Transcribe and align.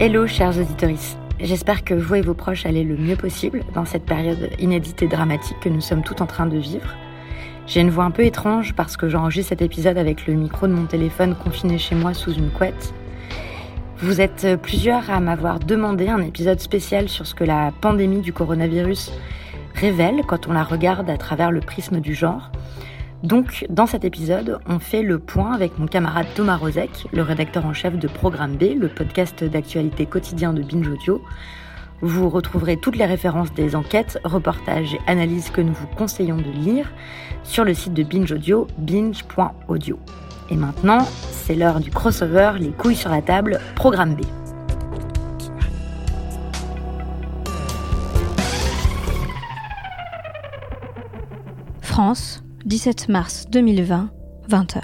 Hello 0.00 0.28
chers 0.28 0.56
auditeurs, 0.56 0.90
j'espère 1.40 1.82
que 1.82 1.92
vous 1.92 2.14
et 2.14 2.20
vos 2.20 2.32
proches 2.32 2.66
allez 2.66 2.84
le 2.84 2.96
mieux 2.96 3.16
possible 3.16 3.64
dans 3.74 3.84
cette 3.84 4.04
période 4.04 4.48
inédite 4.60 5.02
et 5.02 5.08
dramatique 5.08 5.58
que 5.60 5.68
nous 5.68 5.80
sommes 5.80 6.04
tous 6.04 6.22
en 6.22 6.26
train 6.26 6.46
de 6.46 6.56
vivre. 6.56 6.94
J'ai 7.66 7.80
une 7.80 7.90
voix 7.90 8.04
un 8.04 8.12
peu 8.12 8.24
étrange 8.24 8.74
parce 8.76 8.96
que 8.96 9.08
j'enregistre 9.08 9.48
cet 9.48 9.60
épisode 9.60 9.98
avec 9.98 10.28
le 10.28 10.34
micro 10.34 10.68
de 10.68 10.72
mon 10.72 10.86
téléphone 10.86 11.34
confiné 11.34 11.78
chez 11.78 11.96
moi 11.96 12.14
sous 12.14 12.32
une 12.32 12.50
couette. 12.50 12.94
Vous 13.96 14.20
êtes 14.20 14.46
plusieurs 14.62 15.10
à 15.10 15.18
m'avoir 15.18 15.58
demandé 15.58 16.06
un 16.06 16.22
épisode 16.22 16.60
spécial 16.60 17.08
sur 17.08 17.26
ce 17.26 17.34
que 17.34 17.42
la 17.42 17.72
pandémie 17.80 18.20
du 18.20 18.32
coronavirus 18.32 19.10
révèle 19.74 20.22
quand 20.28 20.46
on 20.46 20.52
la 20.52 20.62
regarde 20.62 21.10
à 21.10 21.16
travers 21.16 21.50
le 21.50 21.58
prisme 21.58 21.98
du 21.98 22.14
genre. 22.14 22.52
Donc, 23.24 23.66
dans 23.68 23.86
cet 23.86 24.04
épisode, 24.04 24.60
on 24.66 24.78
fait 24.78 25.02
le 25.02 25.18
point 25.18 25.52
avec 25.52 25.76
mon 25.78 25.86
camarade 25.86 26.28
Thomas 26.36 26.56
Rozek, 26.56 27.08
le 27.12 27.22
rédacteur 27.22 27.66
en 27.66 27.72
chef 27.72 27.98
de 27.98 28.06
Programme 28.06 28.56
B, 28.56 28.78
le 28.78 28.88
podcast 28.88 29.42
d'actualité 29.42 30.06
quotidien 30.06 30.52
de 30.52 30.62
Binge 30.62 30.86
Audio. 30.86 31.20
Vous 32.00 32.28
retrouverez 32.28 32.76
toutes 32.76 32.94
les 32.94 33.06
références 33.06 33.52
des 33.52 33.74
enquêtes, 33.74 34.20
reportages 34.22 34.94
et 34.94 35.00
analyses 35.08 35.50
que 35.50 35.60
nous 35.60 35.72
vous 35.72 35.88
conseillons 35.88 36.36
de 36.36 36.50
lire 36.50 36.92
sur 37.42 37.64
le 37.64 37.74
site 37.74 37.92
de 37.92 38.04
Binge 38.04 38.30
Audio, 38.30 38.68
binge.audio. 38.78 39.98
Et 40.50 40.56
maintenant, 40.56 41.04
c'est 41.32 41.56
l'heure 41.56 41.80
du 41.80 41.90
crossover, 41.90 42.52
les 42.60 42.70
couilles 42.70 42.94
sur 42.94 43.10
la 43.10 43.20
table, 43.20 43.58
Programme 43.74 44.14
B. 44.14 44.20
France, 51.82 52.44
17 52.68 53.08
mars 53.08 53.46
2020, 53.48 54.10
20h. 54.50 54.82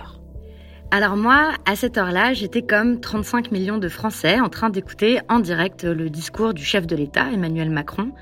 Alors 0.91 1.19
moi, 1.19 1.51
à 1.67 1.77
cette 1.77 1.99
heure-là, 1.99 2.33
j'étais 2.33 2.63
comme 2.63 2.99
35 2.99 3.53
millions 3.53 3.77
de 3.77 3.91
Français 3.91 4.41
en 4.41 4.49
train 4.49 4.71
d'écouter 4.71 5.21
en 5.29 5.39
direct 5.39 5.85
le 5.85 6.09
discours 6.09 6.55
du 6.55 6.65
chef 6.65 6.87
de 6.87 6.97
l'État, 6.97 7.31
Emmanuel 7.31 7.69
Macron. 7.69 8.13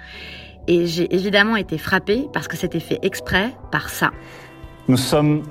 Et 0.67 0.87
j'ai 0.87 1.15
évidemment 1.15 1.55
été 1.55 1.79
frappée 1.79 2.27
parce 2.33 2.49
que 2.49 2.57
c'était 2.57 2.81
fait 2.81 2.99
exprès 3.03 3.55
par 3.71 3.89
ça. 3.89 4.11
Nous 4.89 4.97
sommes 4.97 5.45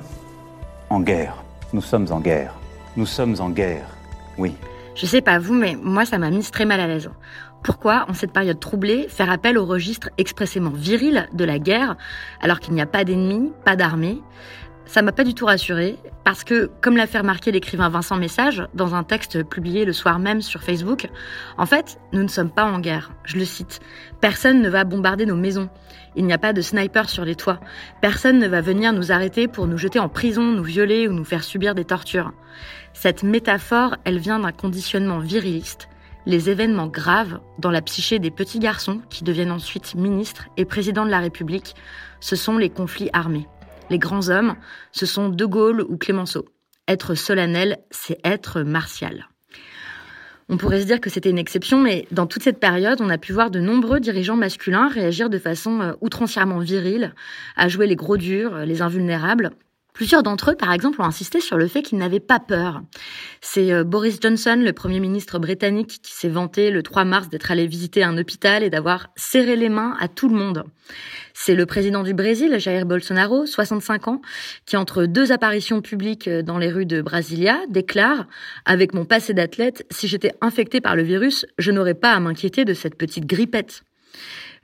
en 0.89 0.99
guerre. 0.99 1.41
Nous 1.71 1.81
sommes 1.81 2.07
en 2.11 2.19
guerre. 2.19 2.53
Nous 2.97 3.05
sommes 3.05 3.37
en 3.39 3.49
guerre. 3.49 3.87
Oui. 4.37 4.57
Je 4.93 5.05
sais 5.05 5.21
pas 5.21 5.39
vous, 5.39 5.53
mais 5.53 5.77
moi 5.81 6.03
ça 6.03 6.17
m'a 6.17 6.31
mise 6.31 6.51
très 6.51 6.65
mal 6.65 6.81
à 6.81 6.87
l'aise. 6.87 7.09
Pourquoi, 7.63 8.05
en 8.09 8.13
cette 8.13 8.33
période 8.33 8.59
troublée, 8.59 9.07
faire 9.07 9.29
appel 9.29 9.57
au 9.57 9.65
registre 9.65 10.09
expressément 10.17 10.71
viril 10.71 11.27
de 11.33 11.45
la 11.45 11.59
guerre, 11.59 11.95
alors 12.41 12.59
qu'il 12.59 12.73
n'y 12.73 12.81
a 12.81 12.87
pas 12.87 13.03
d'ennemis, 13.03 13.51
pas 13.63 13.75
d'armée? 13.75 14.19
Ça 14.85 15.03
m'a 15.03 15.11
pas 15.11 15.23
du 15.23 15.35
tout 15.35 15.45
rassurée, 15.45 15.97
parce 16.23 16.43
que, 16.43 16.71
comme 16.81 16.97
l'a 16.97 17.05
fait 17.05 17.19
remarquer 17.19 17.51
l'écrivain 17.51 17.87
Vincent 17.87 18.17
Message 18.17 18.67
dans 18.73 18.95
un 18.95 19.03
texte 19.03 19.43
publié 19.43 19.85
le 19.85 19.93
soir 19.93 20.17
même 20.17 20.41
sur 20.41 20.63
Facebook, 20.63 21.07
en 21.59 21.67
fait, 21.67 21.99
nous 22.13 22.23
ne 22.23 22.27
sommes 22.27 22.49
pas 22.49 22.65
en 22.65 22.79
guerre. 22.79 23.11
Je 23.23 23.37
le 23.37 23.45
cite. 23.45 23.79
Personne 24.21 24.61
ne 24.61 24.69
va 24.69 24.83
bombarder 24.83 25.27
nos 25.27 25.37
maisons. 25.37 25.69
Il 26.15 26.25
n'y 26.25 26.33
a 26.33 26.39
pas 26.39 26.53
de 26.53 26.61
sniper 26.61 27.09
sur 27.09 27.25
les 27.25 27.35
toits. 27.35 27.59
Personne 28.01 28.39
ne 28.39 28.47
va 28.47 28.61
venir 28.61 28.91
nous 28.91 29.11
arrêter 29.11 29.47
pour 29.47 29.67
nous 29.67 29.77
jeter 29.77 29.99
en 29.99 30.09
prison, 30.09 30.43
nous 30.43 30.63
violer 30.63 31.07
ou 31.07 31.13
nous 31.13 31.25
faire 31.25 31.43
subir 31.43 31.75
des 31.75 31.85
tortures. 31.85 32.33
Cette 32.93 33.21
métaphore, 33.23 33.95
elle 34.03 34.17
vient 34.17 34.39
d'un 34.39 34.51
conditionnement 34.51 35.19
viriliste 35.19 35.87
les 36.25 36.49
événements 36.49 36.87
graves 36.87 37.39
dans 37.57 37.71
la 37.71 37.81
psyché 37.81 38.19
des 38.19 38.31
petits 38.31 38.59
garçons 38.59 39.01
qui 39.09 39.23
deviennent 39.23 39.51
ensuite 39.51 39.95
ministres 39.95 40.49
et 40.57 40.65
présidents 40.65 41.05
de 41.05 41.11
la 41.11 41.19
République, 41.19 41.75
ce 42.19 42.35
sont 42.35 42.57
les 42.57 42.69
conflits 42.69 43.09
armés. 43.13 43.47
Les 43.89 43.99
grands 43.99 44.29
hommes, 44.29 44.55
ce 44.91 45.05
sont 45.05 45.29
De 45.29 45.45
Gaulle 45.45 45.81
ou 45.81 45.97
Clémenceau. 45.97 46.45
Être 46.87 47.15
solennel, 47.15 47.79
c'est 47.89 48.19
être 48.23 48.61
martial. 48.61 49.27
On 50.49 50.57
pourrait 50.57 50.81
se 50.81 50.85
dire 50.85 50.99
que 50.99 51.09
c'était 51.09 51.29
une 51.29 51.37
exception, 51.37 51.79
mais 51.79 52.07
dans 52.11 52.27
toute 52.27 52.43
cette 52.43 52.59
période, 52.59 52.99
on 52.99 53.09
a 53.09 53.17
pu 53.17 53.31
voir 53.31 53.51
de 53.51 53.59
nombreux 53.59 54.01
dirigeants 54.01 54.35
masculins 54.35 54.89
réagir 54.89 55.29
de 55.29 55.37
façon 55.37 55.79
euh, 55.79 55.93
outrancièrement 56.01 56.59
virile, 56.59 57.13
à 57.55 57.69
jouer 57.69 57.87
les 57.87 57.95
gros 57.95 58.17
durs, 58.17 58.57
les 58.65 58.81
invulnérables, 58.81 59.51
Plusieurs 59.93 60.23
d'entre 60.23 60.51
eux, 60.51 60.55
par 60.55 60.71
exemple, 60.71 61.01
ont 61.01 61.05
insisté 61.05 61.41
sur 61.41 61.57
le 61.57 61.67
fait 61.67 61.81
qu'ils 61.81 61.97
n'avaient 61.97 62.21
pas 62.21 62.39
peur. 62.39 62.81
C'est 63.41 63.73
euh, 63.73 63.83
Boris 63.83 64.19
Johnson, 64.21 64.57
le 64.63 64.71
Premier 64.71 64.99
ministre 64.99 65.37
britannique, 65.37 65.99
qui 66.01 66.13
s'est 66.13 66.29
vanté 66.29 66.71
le 66.71 66.81
3 66.81 67.03
mars 67.03 67.29
d'être 67.29 67.51
allé 67.51 67.67
visiter 67.67 68.03
un 68.03 68.17
hôpital 68.17 68.63
et 68.63 68.69
d'avoir 68.69 69.09
serré 69.15 69.55
les 69.55 69.69
mains 69.69 69.97
à 69.99 70.07
tout 70.07 70.29
le 70.29 70.35
monde. 70.35 70.63
C'est 71.33 71.55
le 71.55 71.65
président 71.65 72.03
du 72.03 72.13
Brésil, 72.13 72.57
Jair 72.57 72.85
Bolsonaro, 72.85 73.45
65 73.45 74.07
ans, 74.07 74.21
qui 74.65 74.77
entre 74.77 75.05
deux 75.05 75.31
apparitions 75.31 75.81
publiques 75.81 76.27
euh, 76.29 76.41
dans 76.41 76.57
les 76.57 76.69
rues 76.69 76.85
de 76.85 77.01
Brasilia 77.01 77.59
déclare⁇ 77.69 78.19
Avec 78.65 78.93
mon 78.93 79.05
passé 79.05 79.33
d'athlète, 79.33 79.85
si 79.91 80.07
j'étais 80.07 80.31
infecté 80.39 80.79
par 80.79 80.95
le 80.95 81.03
virus, 81.03 81.45
je 81.57 81.71
n'aurais 81.71 81.95
pas 81.95 82.13
à 82.13 82.19
m'inquiéter 82.19 82.63
de 82.63 82.73
cette 82.73 82.95
petite 82.95 83.25
grippette. 83.25 83.83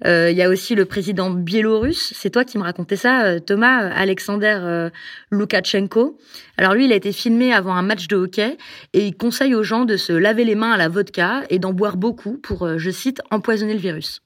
Euh, 0.05 0.29
il 0.29 0.37
y 0.37 0.43
a 0.43 0.49
aussi 0.49 0.75
le 0.75 0.85
président 0.85 1.29
biélorusse. 1.31 2.13
C'est 2.15 2.29
toi 2.29 2.45
qui 2.45 2.57
me 2.57 2.63
racontais 2.63 2.95
ça, 2.95 3.23
euh, 3.25 3.39
Thomas, 3.39 3.83
euh, 3.83 3.91
Alexander 3.95 4.89
Loukachenko. 5.31 6.17
Alors 6.57 6.73
lui, 6.73 6.85
il 6.85 6.93
a 6.93 6.95
été 6.95 7.11
filmé 7.11 7.53
avant 7.53 7.73
un 7.73 7.81
match 7.81 8.07
de 8.07 8.15
hockey 8.15 8.57
et 8.93 9.07
il 9.07 9.15
conseille 9.15 9.55
aux 9.55 9.63
gens 9.63 9.85
de 9.85 9.97
se 9.97 10.13
laver 10.13 10.45
les 10.45 10.55
mains 10.55 10.71
à 10.71 10.77
la 10.77 10.89
vodka 10.89 11.43
et 11.49 11.59
d'en 11.59 11.73
boire 11.73 11.97
beaucoup 11.97 12.37
pour, 12.37 12.77
je 12.77 12.91
cite, 12.91 13.21
empoisonner 13.31 13.73
le 13.73 13.79
virus. 13.79 14.21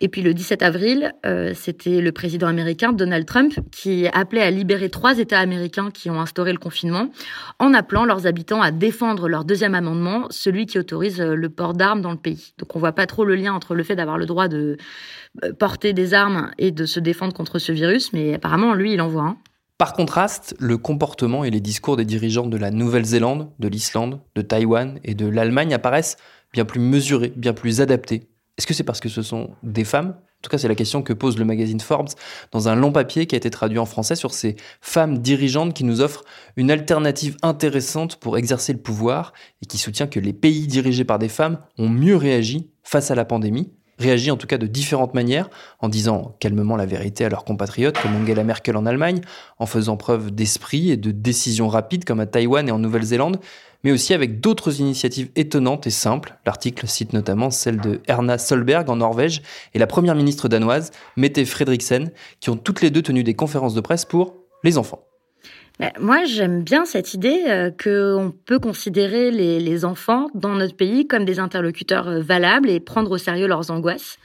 Et 0.00 0.08
puis 0.08 0.22
le 0.22 0.32
17 0.32 0.62
avril, 0.62 1.12
euh, 1.26 1.52
c'était 1.54 2.00
le 2.00 2.12
président 2.12 2.46
américain 2.46 2.92
Donald 2.92 3.26
Trump 3.26 3.54
qui 3.72 4.06
appelait 4.08 4.42
à 4.42 4.50
libérer 4.50 4.90
trois 4.90 5.18
États 5.18 5.40
américains 5.40 5.90
qui 5.90 6.08
ont 6.10 6.20
instauré 6.20 6.52
le 6.52 6.58
confinement, 6.58 7.10
en 7.58 7.74
appelant 7.74 8.04
leurs 8.04 8.26
habitants 8.26 8.62
à 8.62 8.70
défendre 8.70 9.28
leur 9.28 9.44
deuxième 9.44 9.74
amendement, 9.74 10.26
celui 10.30 10.66
qui 10.66 10.78
autorise 10.78 11.20
euh, 11.20 11.34
le 11.34 11.48
port 11.48 11.74
d'armes 11.74 12.00
dans 12.00 12.12
le 12.12 12.16
pays. 12.16 12.54
Donc 12.58 12.76
on 12.76 12.78
voit 12.78 12.92
pas 12.92 13.06
trop 13.06 13.24
le 13.24 13.34
lien 13.34 13.52
entre 13.52 13.74
le 13.74 13.82
fait 13.82 13.96
d'avoir 13.96 14.18
le 14.18 14.26
droit 14.26 14.48
de 14.48 14.76
euh, 15.44 15.52
porter 15.52 15.92
des 15.92 16.14
armes 16.14 16.50
et 16.58 16.70
de 16.70 16.86
se 16.86 17.00
défendre 17.00 17.34
contre 17.34 17.58
ce 17.58 17.72
virus, 17.72 18.12
mais 18.12 18.34
apparemment 18.34 18.74
lui 18.74 18.92
il 18.92 19.00
en 19.00 19.08
voit 19.08 19.22
un. 19.22 19.36
Par 19.78 19.92
contraste, 19.92 20.56
le 20.58 20.76
comportement 20.76 21.44
et 21.44 21.50
les 21.50 21.60
discours 21.60 21.96
des 21.96 22.04
dirigeants 22.04 22.46
de 22.48 22.56
la 22.56 22.72
Nouvelle-Zélande, 22.72 23.48
de 23.60 23.68
l'Islande, 23.68 24.20
de 24.34 24.42
Taïwan 24.42 24.98
et 25.04 25.14
de 25.14 25.26
l'Allemagne 25.26 25.72
apparaissent 25.72 26.16
bien 26.52 26.64
plus 26.64 26.80
mesurés, 26.80 27.32
bien 27.36 27.52
plus 27.52 27.80
adaptés 27.80 28.28
Est-ce 28.58 28.66
que 28.66 28.74
c'est 28.74 28.84
parce 28.84 29.00
que 29.00 29.08
ce 29.08 29.22
sont 29.22 29.50
des 29.62 29.84
femmes? 29.84 30.16
En 30.18 30.42
tout 30.42 30.50
cas, 30.50 30.58
c'est 30.58 30.68
la 30.68 30.74
question 30.74 31.02
que 31.02 31.12
pose 31.12 31.38
le 31.38 31.44
magazine 31.44 31.78
Forbes 31.78 32.10
dans 32.50 32.68
un 32.68 32.74
long 32.74 32.90
papier 32.90 33.26
qui 33.26 33.36
a 33.36 33.38
été 33.38 33.50
traduit 33.50 33.78
en 33.78 33.86
français 33.86 34.16
sur 34.16 34.34
ces 34.34 34.56
femmes 34.80 35.18
dirigeantes 35.18 35.74
qui 35.74 35.84
nous 35.84 36.00
offrent 36.00 36.24
une 36.56 36.70
alternative 36.70 37.36
intéressante 37.42 38.16
pour 38.16 38.36
exercer 38.36 38.72
le 38.72 38.80
pouvoir 38.80 39.32
et 39.62 39.66
qui 39.66 39.78
soutient 39.78 40.08
que 40.08 40.18
les 40.18 40.32
pays 40.32 40.66
dirigés 40.66 41.04
par 41.04 41.20
des 41.20 41.28
femmes 41.28 41.58
ont 41.78 41.88
mieux 41.88 42.16
réagi 42.16 42.70
face 42.82 43.12
à 43.12 43.14
la 43.14 43.24
pandémie 43.24 43.70
réagi 43.98 44.30
en 44.30 44.36
tout 44.36 44.46
cas 44.46 44.58
de 44.58 44.66
différentes 44.66 45.14
manières, 45.14 45.50
en 45.80 45.88
disant 45.88 46.36
calmement 46.38 46.76
la 46.76 46.86
vérité 46.86 47.24
à 47.24 47.28
leurs 47.28 47.44
compatriotes, 47.44 47.98
comme 48.00 48.14
Angela 48.14 48.44
Merkel 48.44 48.76
en 48.76 48.86
Allemagne, 48.86 49.20
en 49.58 49.66
faisant 49.66 49.96
preuve 49.96 50.30
d'esprit 50.30 50.90
et 50.90 50.96
de 50.96 51.10
décision 51.10 51.68
rapide, 51.68 52.04
comme 52.04 52.20
à 52.20 52.26
Taïwan 52.26 52.68
et 52.68 52.70
en 52.70 52.78
Nouvelle-Zélande, 52.78 53.40
mais 53.84 53.92
aussi 53.92 54.14
avec 54.14 54.40
d'autres 54.40 54.80
initiatives 54.80 55.30
étonnantes 55.36 55.86
et 55.86 55.90
simples. 55.90 56.36
L'article 56.46 56.86
cite 56.86 57.12
notamment 57.12 57.50
celle 57.50 57.80
de 57.80 58.00
Erna 58.06 58.38
Solberg 58.38 58.88
en 58.90 58.96
Norvège 58.96 59.42
et 59.74 59.78
la 59.78 59.86
première 59.86 60.14
ministre 60.14 60.48
danoise, 60.48 60.90
Mette 61.16 61.44
Frederiksen, 61.44 62.10
qui 62.40 62.50
ont 62.50 62.56
toutes 62.56 62.80
les 62.80 62.90
deux 62.90 63.02
tenu 63.02 63.22
des 63.22 63.34
conférences 63.34 63.74
de 63.74 63.80
presse 63.80 64.04
pour 64.04 64.34
les 64.64 64.78
enfants. 64.78 65.04
Bah, 65.78 65.92
moi, 66.00 66.24
j'aime 66.24 66.64
bien 66.64 66.84
cette 66.84 67.14
idée 67.14 67.44
euh, 67.46 67.70
qu'on 67.70 68.32
peut 68.46 68.58
considérer 68.58 69.30
les, 69.30 69.60
les, 69.60 69.84
enfants 69.84 70.28
dans 70.34 70.54
notre 70.54 70.74
pays 70.74 71.06
comme 71.06 71.24
des 71.24 71.38
interlocuteurs 71.38 72.08
euh, 72.08 72.20
valables 72.20 72.68
et 72.68 72.80
prendre 72.80 73.12
au 73.12 73.18
sérieux 73.18 73.46
leurs 73.46 73.70
angoisses. 73.70 74.18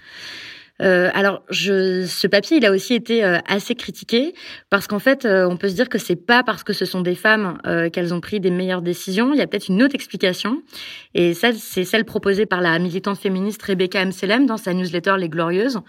Euh, 0.84 1.10
alors, 1.14 1.44
ce 1.50 2.28
papier, 2.28 2.58
il 2.58 2.66
a 2.66 2.72
aussi 2.72 2.94
été 2.94 3.24
euh, 3.24 3.40
assez 3.48 3.76
critiqué 3.76 4.34
parce 4.70 4.88
qu'en 4.88 5.00
fait, 5.00 5.26
euh, 5.26 5.48
on 5.50 5.58
peut 5.58 5.70
se 5.70 5.76
dire 5.76 5.88
que 5.88 5.98
c'est 5.98 6.16
pas 6.16 6.44
parce 6.44 6.64
que 6.64 6.74
ce 6.74 6.86
sont 6.86 7.02
des 7.02 7.16
femmes 7.16 7.58
qu'elles 7.92 8.14
ont 8.14 8.20
pris 8.20 8.40
des 8.40 8.52
meilleures 8.52 8.82
décisions. 8.82 9.34
Il 9.34 9.38
y 9.38 9.42
a 9.42 9.48
peut-être 9.48 9.70
une 9.70 9.82
autre 9.84 9.96
explication, 9.96 10.62
et 11.14 11.34
ça, 11.34 11.52
c'est 11.54 11.84
celle 11.84 12.06
proposée 12.06 12.46
par 12.46 12.62
la 12.62 12.78
militante 12.80 13.18
féministe 13.18 13.62
Rebecca 13.64 14.04
Mselem 14.04 14.46
dans 14.46 14.58
sa 14.58 14.74
newsletter 14.74 15.16
Les 15.18 15.30
Glorieuses, 15.30 15.80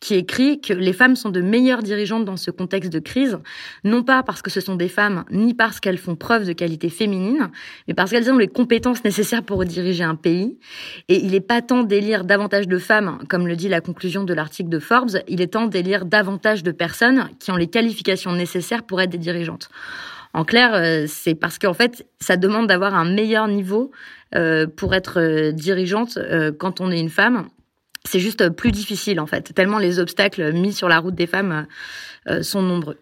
qui 0.00 0.14
écrit 0.14 0.60
que 0.60 0.72
les 0.72 0.92
femmes 0.92 1.16
sont 1.16 1.30
de 1.30 1.40
meilleures 1.40 1.82
dirigeantes 1.82 2.24
dans 2.24 2.36
ce 2.36 2.50
contexte 2.50 2.92
de 2.92 2.98
crise, 2.98 3.38
non 3.84 4.02
pas 4.02 4.22
parce 4.22 4.42
que 4.42 4.50
ce 4.50 4.60
sont 4.60 4.76
des 4.76 4.88
femmes, 4.88 5.24
ni 5.30 5.54
parce 5.54 5.80
qu'elles 5.80 5.98
font 5.98 6.16
preuve 6.16 6.46
de 6.46 6.52
qualité 6.52 6.88
féminine, 6.88 7.50
mais 7.88 7.94
parce 7.94 8.10
qu'elles 8.10 8.30
ont 8.30 8.38
les 8.38 8.48
compétences 8.48 9.04
nécessaires 9.04 9.42
pour 9.42 9.64
diriger 9.64 10.04
un 10.04 10.16
pays. 10.16 10.58
Et 11.08 11.24
il 11.24 11.34
est 11.34 11.40
pas 11.40 11.62
tant 11.62 11.82
d'élire 11.82 12.24
davantage 12.24 12.68
de 12.68 12.78
femmes, 12.78 13.18
comme 13.28 13.46
le 13.46 13.56
dit 13.56 13.68
la 13.68 13.80
conclusion 13.80 14.24
de 14.24 14.34
l'article 14.36 14.68
de 14.68 14.78
Forbes, 14.78 15.18
il 15.28 15.40
est 15.40 15.48
temps 15.48 15.66
d'élire 15.66 16.04
davantage 16.04 16.62
de 16.62 16.70
personnes 16.70 17.28
qui 17.40 17.50
ont 17.50 17.56
les 17.56 17.66
qualifications 17.66 18.32
nécessaires 18.32 18.84
pour 18.84 19.00
être 19.00 19.10
des 19.10 19.18
dirigeantes. 19.18 19.68
En 20.32 20.44
clair, 20.44 20.74
euh, 20.74 21.06
c'est 21.08 21.34
parce 21.34 21.58
qu'en 21.58 21.72
fait, 21.72 22.06
ça 22.20 22.36
demande 22.36 22.66
d'avoir 22.66 22.94
un 22.94 23.06
meilleur 23.06 23.48
niveau 23.48 23.90
euh, 24.34 24.66
pour 24.66 24.94
être 24.94 25.18
euh, 25.18 25.50
dirigeante 25.50 26.18
quand 26.58 26.80
on 26.80 26.90
est 26.90 27.00
une 27.00 27.10
femme. 27.10 27.48
C'est 28.04 28.20
juste 28.20 28.50
plus 28.50 28.70
difficile 28.70 29.18
en 29.18 29.26
fait, 29.26 29.52
tellement 29.54 29.78
les 29.78 29.98
obstacles 29.98 30.52
mis 30.52 30.72
sur 30.72 30.88
la 30.88 31.00
route 31.00 31.14
des 31.16 31.26
femmes 31.26 31.66
sont 32.42 32.62
nombreux. 32.62 32.98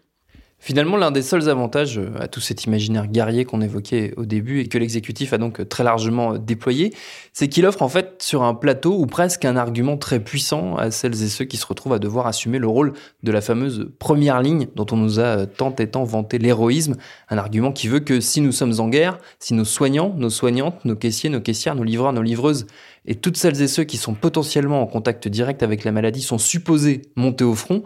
Finalement, 0.65 0.97
l'un 0.97 1.11
des 1.11 1.21
seuls 1.21 1.47
avantages 1.47 1.99
euh, 1.99 2.09
à 2.19 2.27
tout 2.27 2.39
cet 2.39 2.63
imaginaire 2.63 3.05
guerrier 3.05 3.45
qu'on 3.45 3.61
évoquait 3.61 4.15
au 4.17 4.25
début 4.25 4.61
et 4.61 4.67
que 4.67 4.79
l'exécutif 4.79 5.31
a 5.31 5.37
donc 5.37 5.69
très 5.69 5.83
largement 5.83 6.33
euh, 6.33 6.37
déployé, 6.39 6.91
c'est 7.33 7.47
qu'il 7.47 7.67
offre 7.67 7.83
en 7.83 7.87
fait 7.87 8.15
sur 8.23 8.41
un 8.41 8.55
plateau 8.55 8.97
ou 8.97 9.05
presque 9.05 9.45
un 9.45 9.57
argument 9.57 9.95
très 9.95 10.19
puissant 10.19 10.75
à 10.75 10.89
celles 10.89 11.21
et 11.21 11.27
ceux 11.27 11.45
qui 11.45 11.57
se 11.57 11.67
retrouvent 11.67 11.93
à 11.93 11.99
devoir 11.99 12.25
assumer 12.25 12.57
le 12.57 12.65
rôle 12.65 12.93
de 13.21 13.31
la 13.31 13.41
fameuse 13.41 13.91
première 13.99 14.41
ligne 14.41 14.65
dont 14.75 14.87
on 14.91 14.97
nous 14.97 15.19
a 15.19 15.23
euh, 15.23 15.45
tant 15.45 15.75
et 15.75 15.85
tant 15.85 16.03
vanté 16.03 16.39
l'héroïsme, 16.39 16.95
un 17.29 17.37
argument 17.37 17.71
qui 17.71 17.87
veut 17.87 17.99
que 17.99 18.19
si 18.19 18.41
nous 18.41 18.51
sommes 18.51 18.79
en 18.79 18.89
guerre, 18.89 19.19
si 19.37 19.53
nos 19.53 19.65
soignants, 19.65 20.15
nos 20.17 20.31
soignantes, 20.31 20.83
nos 20.83 20.95
caissiers, 20.95 21.29
nos 21.29 21.41
caissières, 21.41 21.75
nos 21.75 21.83
livreurs, 21.83 22.11
nos 22.11 22.23
livreuses 22.23 22.65
et 23.05 23.13
toutes 23.13 23.37
celles 23.37 23.61
et 23.61 23.67
ceux 23.67 23.83
qui 23.83 23.97
sont 23.97 24.15
potentiellement 24.15 24.81
en 24.81 24.87
contact 24.87 25.27
direct 25.27 25.61
avec 25.61 25.83
la 25.83 25.91
maladie 25.91 26.23
sont 26.23 26.39
supposés 26.39 27.03
monter 27.15 27.43
au 27.43 27.53
front, 27.53 27.83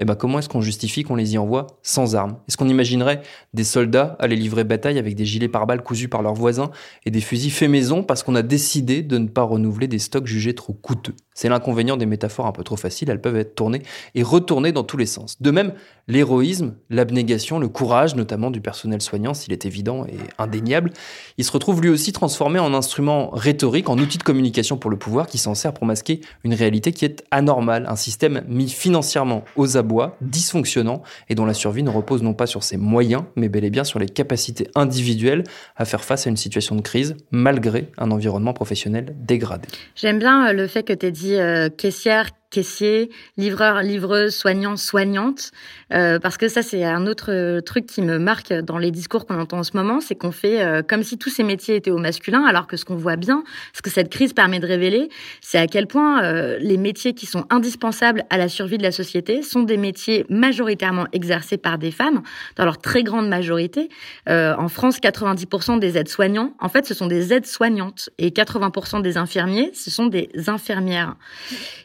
eh 0.00 0.04
ben 0.06 0.14
comment 0.14 0.38
est-ce 0.38 0.48
qu'on 0.48 0.62
justifie 0.62 1.04
qu'on 1.04 1.14
les 1.14 1.34
y 1.34 1.38
envoie 1.38 1.66
sans 1.82 2.16
armes? 2.16 2.38
Est-ce 2.48 2.56
qu'on 2.56 2.68
imaginerait 2.68 3.20
des 3.52 3.64
soldats 3.64 4.16
aller 4.18 4.34
livrer 4.34 4.64
bataille 4.64 4.98
avec 4.98 5.14
des 5.14 5.26
gilets 5.26 5.48
pare-balles 5.48 5.82
cousus 5.82 6.08
par 6.08 6.22
leurs 6.22 6.34
voisins 6.34 6.70
et 7.04 7.10
des 7.10 7.20
fusils 7.20 7.50
faits 7.50 7.68
maison 7.70 8.02
parce 8.02 8.22
qu'on 8.22 8.34
a 8.34 8.42
décidé 8.42 9.02
de 9.02 9.18
ne 9.18 9.28
pas 9.28 9.42
renouveler 9.42 9.88
des 9.88 9.98
stocks 9.98 10.26
jugés 10.26 10.54
trop 10.54 10.72
coûteux? 10.72 11.14
C'est 11.34 11.48
l'inconvénient 11.48 11.96
des 11.96 12.06
métaphores 12.06 12.46
un 12.46 12.52
peu 12.52 12.64
trop 12.64 12.76
faciles, 12.76 13.10
elles 13.10 13.20
peuvent 13.20 13.36
être 13.36 13.54
tournées 13.54 13.82
et 14.14 14.22
retournées 14.22 14.72
dans 14.72 14.84
tous 14.84 14.96
les 14.96 15.06
sens. 15.06 15.40
De 15.40 15.50
même, 15.50 15.72
l'héroïsme, 16.08 16.74
l'abnégation, 16.90 17.58
le 17.58 17.68
courage, 17.68 18.14
notamment 18.14 18.50
du 18.50 18.60
personnel 18.60 19.00
soignant, 19.00 19.32
s'il 19.32 19.52
est 19.52 19.64
évident 19.64 20.04
et 20.06 20.18
indéniable, 20.38 20.92
il 21.38 21.44
se 21.44 21.52
retrouve 21.52 21.80
lui 21.80 21.88
aussi 21.88 22.12
transformé 22.12 22.58
en 22.58 22.74
instrument 22.74 23.30
rhétorique, 23.30 23.88
en 23.88 23.98
outil 23.98 24.18
de 24.18 24.22
communication 24.22 24.76
pour 24.76 24.90
le 24.90 24.98
pouvoir 24.98 25.26
qui 25.26 25.38
s'en 25.38 25.54
sert 25.54 25.72
pour 25.72 25.86
masquer 25.86 26.20
une 26.44 26.54
réalité 26.54 26.92
qui 26.92 27.04
est 27.04 27.24
anormale, 27.30 27.86
un 27.88 27.96
système 27.96 28.42
mis 28.48 28.68
financièrement 28.68 29.44
aux 29.56 29.76
abois, 29.76 29.89
dysfonctionnant 30.20 31.02
et 31.28 31.34
dont 31.34 31.46
la 31.46 31.54
survie 31.54 31.82
ne 31.82 31.90
repose 31.90 32.22
non 32.22 32.34
pas 32.34 32.46
sur 32.46 32.62
ses 32.62 32.76
moyens, 32.76 33.22
mais 33.36 33.48
bel 33.48 33.64
et 33.64 33.70
bien 33.70 33.84
sur 33.84 33.98
les 33.98 34.08
capacités 34.08 34.68
individuelles 34.74 35.44
à 35.76 35.84
faire 35.84 36.04
face 36.04 36.26
à 36.26 36.30
une 36.30 36.36
situation 36.36 36.76
de 36.76 36.80
crise 36.80 37.16
malgré 37.30 37.90
un 37.98 38.10
environnement 38.10 38.52
professionnel 38.52 39.14
dégradé. 39.18 39.68
J'aime 39.94 40.18
bien 40.18 40.48
euh, 40.48 40.52
le 40.52 40.66
fait 40.66 40.82
que 40.82 40.92
tu 40.92 41.06
aies 41.06 41.10
dit 41.10 41.34
euh, 41.34 41.68
caissière 41.68 42.30
caissier, 42.50 43.10
livreur, 43.36 43.82
livreuse, 43.82 44.34
soignant, 44.34 44.76
soignante, 44.76 45.52
euh, 45.92 46.18
parce 46.18 46.36
que 46.36 46.48
ça 46.48 46.62
c'est 46.62 46.84
un 46.84 47.06
autre 47.06 47.60
truc 47.60 47.86
qui 47.86 48.02
me 48.02 48.18
marque 48.18 48.52
dans 48.52 48.78
les 48.78 48.90
discours 48.90 49.24
qu'on 49.24 49.38
entend 49.38 49.58
en 49.58 49.62
ce 49.62 49.76
moment, 49.76 50.00
c'est 50.00 50.16
qu'on 50.16 50.32
fait 50.32 50.62
euh, 50.62 50.82
comme 50.82 51.04
si 51.04 51.16
tous 51.16 51.30
ces 51.30 51.44
métiers 51.44 51.76
étaient 51.76 51.92
au 51.92 51.98
masculin, 51.98 52.44
alors 52.44 52.66
que 52.66 52.76
ce 52.76 52.84
qu'on 52.84 52.96
voit 52.96 53.16
bien, 53.16 53.44
ce 53.72 53.82
que 53.82 53.90
cette 53.90 54.10
crise 54.10 54.32
permet 54.32 54.58
de 54.58 54.66
révéler, 54.66 55.08
c'est 55.40 55.58
à 55.58 55.68
quel 55.68 55.86
point 55.86 56.24
euh, 56.24 56.58
les 56.60 56.76
métiers 56.76 57.14
qui 57.14 57.26
sont 57.26 57.46
indispensables 57.50 58.24
à 58.30 58.36
la 58.36 58.48
survie 58.48 58.78
de 58.78 58.82
la 58.82 58.92
société 58.92 59.42
sont 59.42 59.62
des 59.62 59.76
métiers 59.76 60.26
majoritairement 60.28 61.06
exercés 61.12 61.56
par 61.56 61.78
des 61.78 61.92
femmes, 61.92 62.22
dans 62.56 62.64
leur 62.64 62.78
très 62.78 63.04
grande 63.04 63.28
majorité. 63.28 63.88
en 64.26 64.68
France, 64.68 64.98
90% 64.98 65.78
des 65.78 65.96
aides-soignants, 65.96 66.54
en 66.58 66.68
fait, 66.68 66.86
ce 66.86 66.94
sont 66.94 67.06
des 67.06 67.32
aides-soignantes, 67.32 68.10
et 68.18 68.30
80% 68.30 69.02
des 69.02 69.16
infirmiers, 69.16 69.70
ce 69.74 69.90
sont 69.90 70.06
des 70.06 70.30
infirmières. 70.46 71.16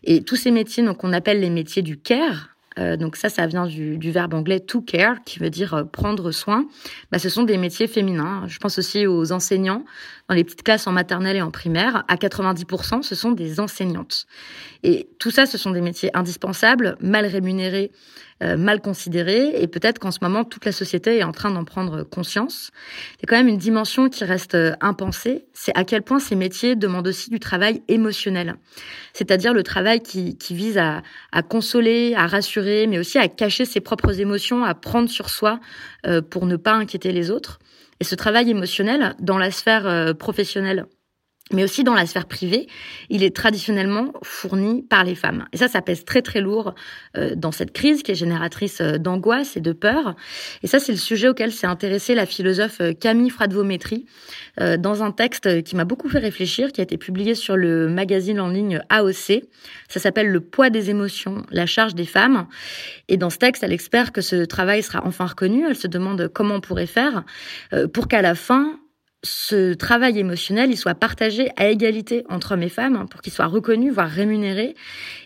Et 0.03 0.23
tous 0.23 0.35
ces 0.35 0.51
métiers 0.55 0.83
donc 0.83 0.97
qu'on 0.97 1.13
appelle 1.13 1.39
les 1.39 1.51
métiers 1.51 1.83
du 1.83 1.97
care. 1.97 2.49
Euh, 2.77 2.97
donc 2.97 3.15
ça, 3.15 3.29
ça 3.29 3.47
vient 3.47 3.67
du, 3.67 4.11
verbe 4.11 4.33
anglais 4.33 4.59
to 4.59 4.81
care, 4.81 5.23
qui 5.23 5.39
veut 5.39 5.49
dire 5.49 5.73
euh, 5.75 5.83
prendre 5.83 6.31
soin. 6.31 6.65
Bah, 7.11 7.19
ce 7.19 7.29
sont 7.29 7.43
des 7.43 7.57
métiers 7.57 7.87
féminins. 7.87 8.43
Je 8.47 8.57
pense 8.57 8.77
aussi 8.79 9.07
aux 9.07 9.31
enseignants 9.31 9.85
dans 10.27 10.35
les 10.35 10.43
petites 10.43 10.63
classes 10.63 10.87
en 10.87 10.91
maternelle 10.91 11.37
et 11.37 11.41
en 11.41 11.51
primaire. 11.51 12.03
À 12.07 12.15
90%, 12.15 13.01
ce 13.01 13.15
sont 13.15 13.31
des 13.31 13.59
enseignantes. 13.59 14.25
Et 14.83 15.07
tout 15.19 15.31
ça, 15.31 15.45
ce 15.45 15.57
sont 15.57 15.71
des 15.71 15.81
métiers 15.81 16.15
indispensables, 16.17 16.97
mal 16.99 17.25
rémunérés, 17.25 17.91
euh, 18.43 18.57
mal 18.57 18.81
considéré 18.81 19.61
et 19.61 19.65
peut-être 19.67 19.97
qu'en 19.97 20.11
ce 20.11 20.19
moment 20.21 20.43
toute 20.43 20.65
la 20.65 20.73
société 20.73 21.19
est 21.19 21.23
en 21.23 21.31
train 21.31 21.51
d'en 21.51 21.63
prendre 21.63 22.03
conscience. 22.03 22.71
A 23.23 23.27
quand 23.27 23.37
même 23.37 23.47
une 23.47 23.57
dimension 23.57 24.09
qui 24.09 24.25
reste 24.25 24.55
euh, 24.55 24.73
impensée, 24.81 25.45
c'est 25.53 25.71
à 25.77 25.86
quel 25.86 26.01
point 26.01 26.19
ces 26.19 26.36
métiers 26.36 26.75
demandent 26.75 27.07
aussi 27.07 27.29
du 27.29 27.39
travail 27.39 27.81
émotionnel, 27.88 28.55
c'est-à-dire 29.13 29.53
le 29.53 29.63
travail 29.63 30.01
qui, 30.01 30.38
qui 30.38 30.53
vise 30.53 30.77
à, 30.77 31.01
à, 31.31 31.43
consoler, 31.43 32.13
à 32.13 32.27
rassurer, 32.27 32.88
mais 32.88 33.00
aussi 33.00 33.17
à 33.17 33.29
cacher 33.29 33.63
ses 33.63 33.79
propres 33.79 34.19
émotions, 34.19 34.65
à 34.65 34.74
prendre 34.74 35.10
sur 35.10 35.29
soi 35.29 35.62
euh, 36.05 36.21
pour 36.21 36.45
ne 36.45 36.57
pas 36.57 36.74
inquiéter 36.74 37.13
les 37.13 37.31
autres. 37.31 37.60
Et 38.01 38.03
ce 38.03 38.15
travail 38.15 38.50
émotionnel 38.50 39.15
dans 39.19 39.38
la 39.38 39.50
sphère 39.50 40.13
professionnelle 40.17 40.88
mais 41.53 41.63
aussi 41.63 41.83
dans 41.83 41.93
la 41.93 42.07
sphère 42.07 42.25
privée, 42.25 42.65
il 43.09 43.23
est 43.23 43.35
traditionnellement 43.35 44.13
fourni 44.23 44.81
par 44.81 45.03
les 45.03 45.13
femmes. 45.13 45.45
Et 45.53 45.57
ça, 45.57 45.67
ça 45.67 45.83
pèse 45.83 46.03
très 46.03 46.23
très 46.23 46.41
lourd 46.41 46.73
euh, 47.17 47.35
dans 47.35 47.51
cette 47.51 47.71
crise 47.71 48.01
qui 48.01 48.11
est 48.11 48.15
génératrice 48.15 48.81
euh, 48.81 48.97
d'angoisse 48.97 49.55
et 49.55 49.61
de 49.61 49.71
peur. 49.71 50.15
Et 50.63 50.67
ça, 50.67 50.79
c'est 50.79 50.91
le 50.91 50.97
sujet 50.97 51.27
auquel 51.27 51.51
s'est 51.51 51.67
intéressée 51.67 52.15
la 52.15 52.25
philosophe 52.25 52.81
euh, 52.81 52.93
Camille 52.93 53.29
Fradvométrie 53.29 54.05
dans 54.79 55.03
un 55.03 55.11
texte 55.11 55.63
qui 55.63 55.75
m'a 55.75 55.83
beaucoup 55.83 56.07
fait 56.07 56.19
réfléchir, 56.19 56.71
qui 56.71 56.79
a 56.79 56.83
été 56.85 56.97
publié 56.97 57.35
sur 57.35 57.57
le 57.57 57.89
magazine 57.89 58.39
en 58.39 58.47
ligne 58.47 58.81
AOC. 58.87 59.43
Ça 59.89 59.99
s'appelle 59.99 60.29
Le 60.29 60.39
poids 60.39 60.69
des 60.69 60.89
émotions, 60.89 61.45
la 61.51 61.65
charge 61.65 61.93
des 61.93 62.05
femmes. 62.05 62.47
Et 63.09 63.17
dans 63.17 63.29
ce 63.29 63.37
texte, 63.37 63.63
elle 63.63 63.73
espère 63.73 64.13
que 64.13 64.21
ce 64.21 64.45
travail 64.45 64.81
sera 64.81 65.05
enfin 65.05 65.25
reconnu. 65.25 65.65
Elle 65.67 65.75
se 65.75 65.87
demande 65.87 66.29
comment 66.29 66.55
on 66.55 66.61
pourrait 66.61 66.85
faire 66.85 67.25
pour 67.93 68.07
qu'à 68.07 68.21
la 68.21 68.33
fin, 68.33 68.79
ce 69.25 69.74
travail 69.74 70.20
émotionnel, 70.20 70.70
il 70.72 70.77
soit 70.77 70.96
partagé 70.96 71.50
à 71.58 71.67
égalité 71.67 72.24
entre 72.29 72.53
hommes 72.53 72.63
et 72.63 72.70
femmes, 72.70 72.96
hein, 72.96 73.05
pour 73.10 73.22
qu'il 73.22 73.34
soit 73.34 73.48
reconnu, 73.48 73.89
voire 73.89 74.10
rémunéré. 74.10 74.75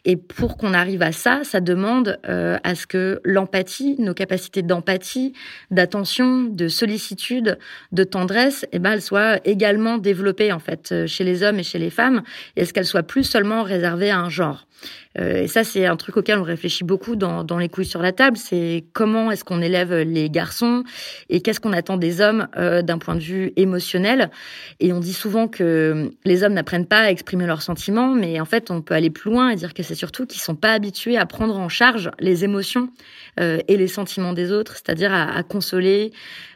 Et 0.05 0.15
pour 0.15 0.57
qu'on 0.57 0.73
arrive 0.73 1.01
à 1.01 1.11
ça, 1.11 1.41
ça 1.43 1.59
demande 1.59 2.17
euh, 2.27 2.57
à 2.63 2.75
ce 2.75 2.87
que 2.87 3.19
l'empathie, 3.23 3.95
nos 3.99 4.13
capacités 4.13 4.61
d'empathie, 4.61 5.33
d'attention, 5.69 6.45
de 6.45 6.67
sollicitude, 6.67 7.59
de 7.91 8.03
tendresse, 8.03 8.65
eh 8.71 8.79
ben, 8.79 8.93
elles 8.93 9.01
soient 9.01 9.39
également 9.45 9.97
développées 9.97 10.51
en 10.51 10.59
fait 10.59 10.91
euh, 10.91 11.07
chez 11.07 11.23
les 11.23 11.43
hommes 11.43 11.59
et 11.59 11.63
chez 11.63 11.79
les 11.79 11.89
femmes, 11.89 12.23
et 12.55 12.61
est-ce 12.61 12.73
qu'elles 12.73 12.85
soient 12.85 13.03
plus 13.03 13.23
seulement 13.23 13.63
réservées 13.63 14.11
à 14.11 14.19
un 14.19 14.29
genre? 14.29 14.65
Euh, 15.17 15.43
et 15.43 15.47
ça, 15.47 15.63
c'est 15.63 15.85
un 15.85 15.95
truc 15.95 16.17
auquel 16.17 16.37
on 16.37 16.43
réfléchit 16.43 16.83
beaucoup 16.83 17.15
dans, 17.15 17.57
les 17.57 17.69
couilles 17.69 17.85
sur 17.85 18.01
la 18.01 18.11
table. 18.11 18.37
C'est 18.37 18.85
comment 18.93 19.31
est-ce 19.31 19.43
qu'on 19.43 19.61
élève 19.61 19.93
les 19.93 20.29
garçons 20.29 20.83
et 21.29 21.41
qu'est-ce 21.41 21.59
qu'on 21.59 21.73
attend 21.73 21.97
des 21.97 22.21
hommes 22.21 22.47
euh, 22.57 22.81
d'un 22.81 22.97
point 22.97 23.15
de 23.15 23.21
vue 23.21 23.51
émotionnel. 23.55 24.29
Et 24.79 24.93
on 24.93 24.99
dit 24.99 25.13
souvent 25.13 25.47
que 25.47 26.11
les 26.25 26.43
hommes 26.43 26.53
n'apprennent 26.53 26.85
pas 26.85 27.01
à 27.01 27.11
exprimer 27.11 27.45
leurs 27.45 27.61
sentiments, 27.61 28.13
mais 28.13 28.39
en 28.39 28.45
fait, 28.45 28.71
on 28.71 28.81
peut 28.81 28.93
aller 28.93 29.09
plus 29.09 29.31
loin 29.31 29.49
et 29.49 29.55
dire 29.55 29.73
que 29.73 29.83
c'est 29.83 29.95
surtout 29.95 30.25
qu'ils 30.25 30.41
sont 30.41 30.55
pas 30.55 30.73
habitués 30.73 31.17
à 31.17 31.25
prendre 31.25 31.57
en 31.57 31.69
charge 31.69 32.11
les 32.19 32.43
émotions 32.43 32.89
euh, 33.39 33.59
et 33.67 33.77
les 33.77 33.87
sentiments 33.87 34.33
des 34.33 34.51
autres, 34.51 34.75
c'est-à-dire 34.75 35.13
à, 35.13 35.43
consoler, 35.43 36.11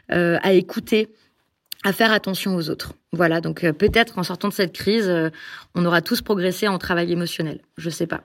à 0.08 0.52
écouter 0.52 1.08
à 1.84 1.92
faire 1.92 2.12
attention 2.12 2.56
aux 2.56 2.70
autres. 2.70 2.94
Voilà, 3.12 3.40
donc 3.40 3.62
euh, 3.62 3.72
peut-être 3.72 4.18
en 4.18 4.22
sortant 4.22 4.48
de 4.48 4.54
cette 4.54 4.72
crise, 4.72 5.08
euh, 5.08 5.30
on 5.74 5.84
aura 5.84 6.00
tous 6.00 6.22
progressé 6.22 6.66
en 6.66 6.78
travail 6.78 7.12
émotionnel. 7.12 7.60
Je 7.76 7.90
sais 7.90 8.06
pas. 8.06 8.22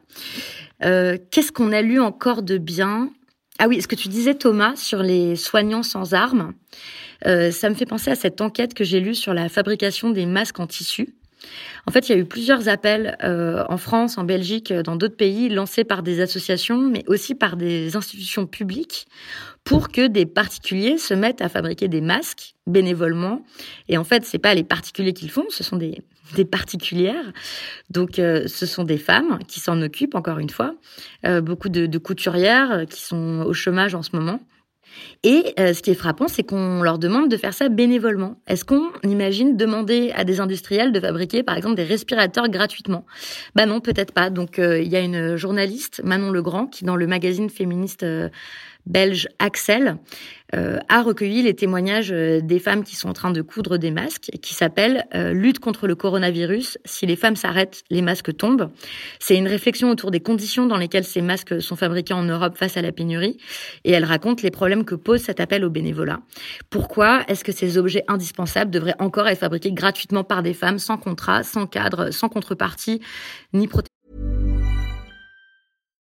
Euh, 0.83 1.17
Qu'est-ce 1.29 1.51
qu'on 1.51 1.73
a 1.73 1.81
lu 1.81 1.99
encore 1.99 2.41
de 2.41 2.57
bien? 2.57 3.11
Ah 3.59 3.67
oui, 3.67 3.81
ce 3.81 3.87
que 3.87 3.95
tu 3.95 4.07
disais 4.07 4.35
Thomas 4.35 4.77
sur 4.77 5.03
les 5.03 5.35
soignants 5.35 5.83
sans 5.83 6.13
armes, 6.13 6.53
euh, 7.27 7.51
ça 7.51 7.69
me 7.69 7.75
fait 7.75 7.85
penser 7.85 8.09
à 8.09 8.15
cette 8.15 8.39
enquête 8.39 8.73
que 8.73 8.85
j'ai 8.85 9.01
lue 9.01 9.15
sur 9.15 9.33
la 9.33 9.49
fabrication 9.49 10.09
des 10.11 10.25
masques 10.25 10.61
en 10.61 10.67
tissu. 10.67 11.13
En 11.87 11.91
fait, 11.91 12.07
il 12.07 12.11
y 12.11 12.15
a 12.15 12.17
eu 12.17 12.25
plusieurs 12.25 12.69
appels 12.69 13.17
euh, 13.23 13.63
en 13.69 13.77
France, 13.77 14.17
en 14.17 14.23
Belgique, 14.23 14.73
dans 14.73 14.95
d'autres 14.95 15.15
pays, 15.15 15.49
lancés 15.49 15.83
par 15.83 16.03
des 16.03 16.21
associations, 16.21 16.77
mais 16.77 17.03
aussi 17.07 17.35
par 17.35 17.57
des 17.57 17.95
institutions 17.95 18.45
publiques, 18.45 19.07
pour 19.63 19.89
que 19.89 20.07
des 20.07 20.25
particuliers 20.25 20.97
se 20.97 21.13
mettent 21.13 21.41
à 21.41 21.49
fabriquer 21.49 21.87
des 21.87 22.01
masques 22.01 22.55
bénévolement. 22.67 23.43
Et 23.87 23.97
en 23.97 24.03
fait, 24.03 24.25
c'est 24.25 24.39
pas 24.39 24.53
les 24.53 24.63
particuliers 24.63 25.13
qui 25.13 25.25
le 25.25 25.31
font, 25.31 25.45
ce 25.49 25.63
sont 25.63 25.77
des, 25.77 26.03
particulières. 26.51 27.33
Donc, 27.89 28.19
euh, 28.19 28.47
ce 28.47 28.67
sont 28.67 28.83
des 28.83 28.99
femmes 28.99 29.39
qui 29.47 29.59
s'en 29.59 29.81
occupent, 29.81 30.15
encore 30.15 30.37
une 30.37 30.49
fois. 30.49 30.75
Euh, 31.25 31.41
beaucoup 31.41 31.69
de 31.69 31.97
couturières 31.97 32.85
qui 32.87 33.01
sont 33.01 33.43
au 33.45 33.53
chômage 33.53 33.95
en 33.95 34.03
ce 34.03 34.15
moment. 34.15 34.39
Et 35.23 35.53
euh, 35.59 35.73
ce 35.73 35.81
qui 35.81 35.91
est 35.91 35.95
frappant, 35.95 36.27
c'est 36.27 36.43
qu'on 36.43 36.81
leur 36.81 36.97
demande 36.97 37.29
de 37.29 37.37
faire 37.37 37.53
ça 37.53 37.69
bénévolement. 37.69 38.35
Est-ce 38.47 38.65
qu'on 38.65 38.89
imagine 39.03 39.57
demander 39.57 40.11
à 40.15 40.23
des 40.23 40.39
industriels 40.39 40.91
de 40.91 40.99
fabriquer, 40.99 41.43
par 41.43 41.57
exemple, 41.57 41.75
des 41.75 41.83
respirateurs 41.83 42.49
gratuitement? 42.49 43.05
Bah 43.55 43.65
non, 43.65 43.81
peut-être 43.81 44.13
pas. 44.13 44.29
Donc, 44.29 44.59
euh, 44.59 44.79
il 44.79 44.87
y 44.87 44.95
a 44.95 45.01
une 45.01 45.35
journaliste, 45.35 46.01
Manon 46.03 46.31
Legrand, 46.31 46.67
qui 46.67 46.85
dans 46.85 46.95
le 46.95 47.07
magazine 47.07 47.49
féministe 47.49 48.03
euh, 48.03 48.29
belge 48.85 49.27
Axel 49.39 49.97
euh, 50.55 50.79
a 50.89 51.03
recueilli 51.03 51.43
les 51.43 51.53
témoignages 51.53 52.11
euh, 52.11 52.41
des 52.41 52.59
femmes 52.59 52.83
qui 52.83 52.95
sont 52.95 53.09
en 53.09 53.13
train 53.13 53.29
de 53.29 53.41
coudre 53.41 53.77
des 53.77 53.91
masques, 53.91 54.31
qui 54.41 54.55
s'appelle 54.55 55.05
euh, 55.13 55.31
Lutte 55.31 55.59
contre 55.59 55.87
le 55.87 55.95
coronavirus. 55.95 56.79
Si 56.85 57.05
les 57.05 57.15
femmes 57.15 57.35
s'arrêtent, 57.35 57.83
les 57.91 58.01
masques 58.01 58.35
tombent. 58.35 58.71
C'est 59.19 59.35
une 59.35 59.47
réflexion 59.47 59.91
autour 59.91 60.09
des 60.09 60.21
conditions 60.21 60.65
dans 60.65 60.77
lesquelles 60.77 61.03
ces 61.03 61.21
masques 61.21 61.61
sont 61.61 61.75
fabriqués 61.75 62.15
en 62.15 62.23
Europe 62.23 62.57
face 62.57 62.77
à 62.77 62.81
la 62.81 62.91
pénurie. 62.91 63.37
Et 63.83 63.91
elle 63.91 64.05
raconte 64.05 64.41
les 64.41 64.51
problèmes 64.51 64.85
que 64.85 64.95
pose 64.95 65.21
cet 65.21 65.39
appel 65.39 65.63
au 65.63 65.69
bénévolat. 65.69 66.21
Pourquoi 66.71 67.23
est-ce 67.27 67.43
que 67.43 67.51
ces 67.51 67.77
objets 67.77 68.03
indispensables 68.07 68.71
devraient 68.71 68.95
encore 68.99 69.27
être 69.27 69.39
fabriqués 69.39 69.71
gratuitement 69.71 70.23
par 70.23 70.41
des 70.41 70.55
femmes 70.55 70.79
sans 70.79 70.97
contrat, 70.97 71.43
sans 71.43 71.67
cadre, 71.67 72.09
sans 72.09 72.29
contrepartie, 72.29 73.01
ni 73.53 73.67
protection 73.67 73.98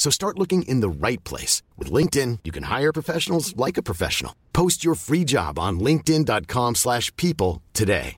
So 0.00 0.08
start 0.08 0.38
looking 0.38 0.62
in 0.62 0.80
the 0.80 0.88
right 0.88 1.22
place. 1.24 1.60
With 1.76 1.92
LinkedIn, 1.92 2.38
you 2.44 2.52
can 2.52 2.64
hire 2.64 2.90
professionals 2.90 3.54
like 3.54 3.76
a 3.76 3.82
professional. 3.82 4.32
Post 4.54 4.82
your 4.82 4.94
free 4.94 5.26
job 5.26 5.58
on 5.58 5.78
linkedin.com 5.78 6.76
slash 6.76 7.14
people 7.16 7.60
today. 7.74 8.16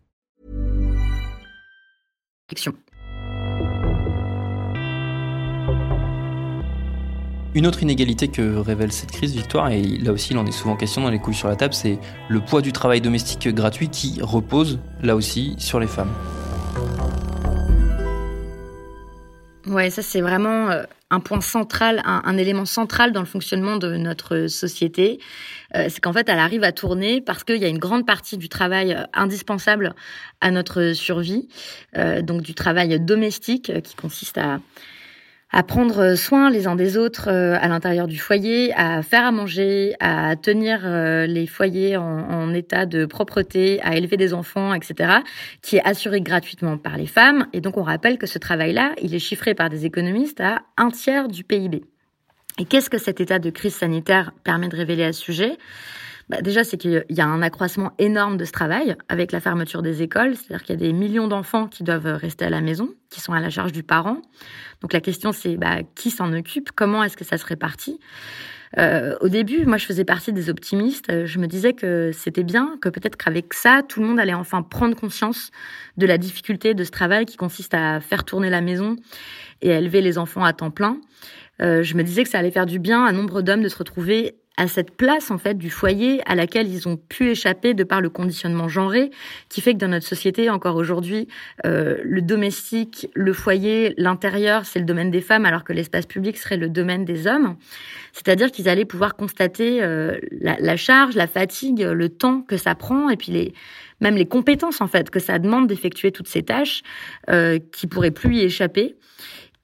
Une 7.54 7.66
autre 7.66 7.82
inégalité 7.82 8.28
que 8.28 8.58
révèle 8.58 8.92
cette 8.92 9.10
crise, 9.10 9.34
Victoire, 9.34 9.70
et 9.70 9.82
là 9.82 10.12
aussi 10.12 10.34
il 10.34 10.38
en 10.38 10.46
est 10.46 10.52
souvent 10.52 10.76
question 10.76 11.02
dans 11.02 11.10
les 11.10 11.18
couilles 11.18 11.34
sur 11.34 11.48
la 11.48 11.56
table, 11.56 11.74
c'est 11.74 11.98
le 12.28 12.40
poids 12.40 12.62
du 12.62 12.72
travail 12.72 13.00
domestique 13.00 13.48
gratuit 13.48 13.88
qui 13.88 14.20
repose, 14.22 14.78
là 15.02 15.16
aussi, 15.16 15.56
sur 15.58 15.80
les 15.80 15.88
femmes. 15.88 16.12
Ouais, 19.72 19.88
ça 19.88 20.02
c'est 20.02 20.20
vraiment 20.20 20.70
euh, 20.70 20.82
un 21.08 21.20
point 21.20 21.40
central, 21.40 22.02
un, 22.04 22.36
élément 22.36 22.66
central 22.66 23.10
dans 23.12 23.20
le 23.20 23.26
fonctionnement 23.26 23.78
de 23.78 23.96
notre 23.96 24.46
société. 24.48 25.18
Euh, 25.74 25.86
c'est 25.88 25.98
qu'en 26.00 26.12
fait, 26.12 26.28
elle 26.28 26.38
arrive 26.38 26.62
à 26.62 26.72
tourner 26.72 27.22
parce 27.22 27.42
qu'il 27.42 27.56
y 27.56 27.64
a 27.64 27.68
une 27.68 27.78
grande 27.78 28.06
partie 28.06 28.36
du 28.36 28.50
travail 28.50 28.92
euh, 28.92 29.04
indispensable 29.14 29.94
à 30.42 30.50
notre 30.50 30.92
survie, 30.92 31.48
donc 32.22 32.42
du 32.42 32.52
travail 32.52 32.98
domestique 33.00 33.80
qui 33.82 33.94
consiste 33.94 34.38
à 34.38 34.58
à 35.52 35.62
prendre 35.62 36.14
soin 36.14 36.50
les 36.50 36.66
uns 36.66 36.76
des 36.76 36.96
autres 36.96 37.28
euh, 37.28 37.56
à 37.60 37.68
l'intérieur 37.68 38.06
du 38.06 38.18
foyer, 38.18 38.72
à 38.74 39.02
faire 39.02 39.26
à 39.26 39.32
manger, 39.32 39.94
à 40.00 40.34
tenir 40.36 40.80
euh, 40.84 41.26
les 41.26 41.46
foyers 41.46 41.96
en, 41.96 42.02
en, 42.02 42.54
état 42.54 42.86
de 42.86 43.04
propreté, 43.04 43.80
à 43.82 43.96
élever 43.96 44.16
des 44.16 44.32
enfants, 44.34 44.72
etc., 44.74 45.18
qui 45.60 45.76
est 45.76 45.84
assuré 45.84 46.20
gratuitement 46.22 46.78
par 46.78 46.96
les 46.96 47.06
femmes. 47.06 47.46
Et 47.52 47.60
donc 47.60 47.76
on 47.76 47.82
rappelle 47.82 48.18
que 48.18 48.26
ce 48.26 48.38
travail-là, 48.38 48.94
il 49.02 49.14
est 49.14 49.18
chiffré 49.18 49.54
par 49.54 49.68
des 49.68 49.84
économistes 49.84 50.40
à 50.40 50.62
un 50.78 50.90
tiers 50.90 51.28
du 51.28 51.44
PIB. 51.44 51.84
Et 52.58 52.64
qu'est-ce 52.64 52.90
que 52.90 52.98
cet 52.98 53.20
état 53.20 53.38
de 53.38 53.50
crise 53.50 53.74
sanitaire 53.74 54.32
permet 54.44 54.68
de 54.68 54.76
révéler 54.76 55.04
à 55.04 55.12
ce 55.12 55.20
sujet? 55.20 55.58
Bah 56.32 56.40
déjà, 56.40 56.64
c'est 56.64 56.78
qu'il 56.78 57.04
y 57.10 57.20
a 57.20 57.26
un 57.26 57.42
accroissement 57.42 57.92
énorme 57.98 58.38
de 58.38 58.46
ce 58.46 58.52
travail 58.52 58.96
avec 59.10 59.32
la 59.32 59.40
fermeture 59.40 59.82
des 59.82 60.00
écoles. 60.00 60.34
C'est-à-dire 60.34 60.64
qu'il 60.64 60.74
y 60.74 60.78
a 60.78 60.80
des 60.80 60.94
millions 60.94 61.28
d'enfants 61.28 61.66
qui 61.66 61.84
doivent 61.84 62.06
rester 62.06 62.46
à 62.46 62.48
la 62.48 62.62
maison, 62.62 62.88
qui 63.10 63.20
sont 63.20 63.34
à 63.34 63.40
la 63.40 63.50
charge 63.50 63.70
du 63.70 63.82
parent. 63.82 64.16
Donc 64.80 64.94
la 64.94 65.02
question, 65.02 65.32
c'est 65.32 65.58
bah, 65.58 65.80
qui 65.94 66.10
s'en 66.10 66.32
occupe? 66.32 66.70
Comment 66.74 67.04
est-ce 67.04 67.18
que 67.18 67.24
ça 67.26 67.36
se 67.36 67.44
répartit? 67.44 68.00
Euh, 68.78 69.14
au 69.20 69.28
début, 69.28 69.66
moi, 69.66 69.76
je 69.76 69.84
faisais 69.84 70.06
partie 70.06 70.32
des 70.32 70.48
optimistes. 70.48 71.26
Je 71.26 71.38
me 71.38 71.46
disais 71.46 71.74
que 71.74 72.12
c'était 72.14 72.44
bien, 72.44 72.78
que 72.80 72.88
peut-être 72.88 73.16
qu'avec 73.16 73.52
ça, 73.52 73.82
tout 73.86 74.00
le 74.00 74.06
monde 74.06 74.18
allait 74.18 74.32
enfin 74.32 74.62
prendre 74.62 74.96
conscience 74.96 75.50
de 75.98 76.06
la 76.06 76.16
difficulté 76.16 76.72
de 76.72 76.82
ce 76.82 76.90
travail 76.90 77.26
qui 77.26 77.36
consiste 77.36 77.74
à 77.74 78.00
faire 78.00 78.24
tourner 78.24 78.48
la 78.48 78.62
maison 78.62 78.96
et 79.60 79.70
à 79.70 79.76
élever 79.76 80.00
les 80.00 80.16
enfants 80.16 80.44
à 80.44 80.54
temps 80.54 80.70
plein. 80.70 80.98
Euh, 81.60 81.82
je 81.82 81.94
me 81.94 82.02
disais 82.02 82.22
que 82.22 82.30
ça 82.30 82.38
allait 82.38 82.50
faire 82.50 82.64
du 82.64 82.78
bien 82.78 83.04
à 83.04 83.12
nombre 83.12 83.42
d'hommes 83.42 83.62
de 83.62 83.68
se 83.68 83.76
retrouver 83.76 84.36
à 84.56 84.68
cette 84.68 84.96
place 84.96 85.30
en 85.30 85.38
fait 85.38 85.56
du 85.56 85.70
foyer 85.70 86.20
à 86.26 86.34
laquelle 86.34 86.68
ils 86.68 86.86
ont 86.86 86.96
pu 86.96 87.30
échapper 87.30 87.72
de 87.74 87.84
par 87.84 88.00
le 88.00 88.10
conditionnement 88.10 88.68
genré 88.68 89.10
qui 89.48 89.60
fait 89.60 89.72
que 89.72 89.78
dans 89.78 89.88
notre 89.88 90.06
société 90.06 90.50
encore 90.50 90.76
aujourd'hui 90.76 91.26
euh, 91.64 91.96
le 92.04 92.20
domestique, 92.20 93.08
le 93.14 93.32
foyer, 93.32 93.94
l'intérieur 93.96 94.66
c'est 94.66 94.78
le 94.78 94.84
domaine 94.84 95.10
des 95.10 95.22
femmes 95.22 95.46
alors 95.46 95.64
que 95.64 95.72
l'espace 95.72 96.06
public 96.06 96.36
serait 96.36 96.58
le 96.58 96.68
domaine 96.68 97.04
des 97.04 97.26
hommes. 97.26 97.56
C'est-à-dire 98.12 98.50
qu'ils 98.50 98.68
allaient 98.68 98.84
pouvoir 98.84 99.16
constater 99.16 99.82
euh, 99.82 100.18
la, 100.30 100.56
la, 100.58 100.76
charge, 100.76 101.14
la 101.14 101.26
fatigue, 101.26 101.80
le 101.80 102.08
temps 102.10 102.42
que 102.42 102.58
ça 102.58 102.74
prend 102.74 103.08
et 103.08 103.16
puis 103.16 103.32
les 103.32 103.54
même 104.02 104.16
les 104.16 104.26
compétences 104.26 104.80
en 104.80 104.88
fait 104.88 105.08
que 105.08 105.20
ça 105.20 105.38
demande 105.38 105.66
d'effectuer 105.66 106.12
toutes 106.12 106.28
ces 106.28 106.42
tâches 106.42 106.82
euh, 107.30 107.58
qui 107.72 107.86
pourraient 107.86 108.10
plus 108.10 108.36
y 108.36 108.40
échapper 108.40 108.96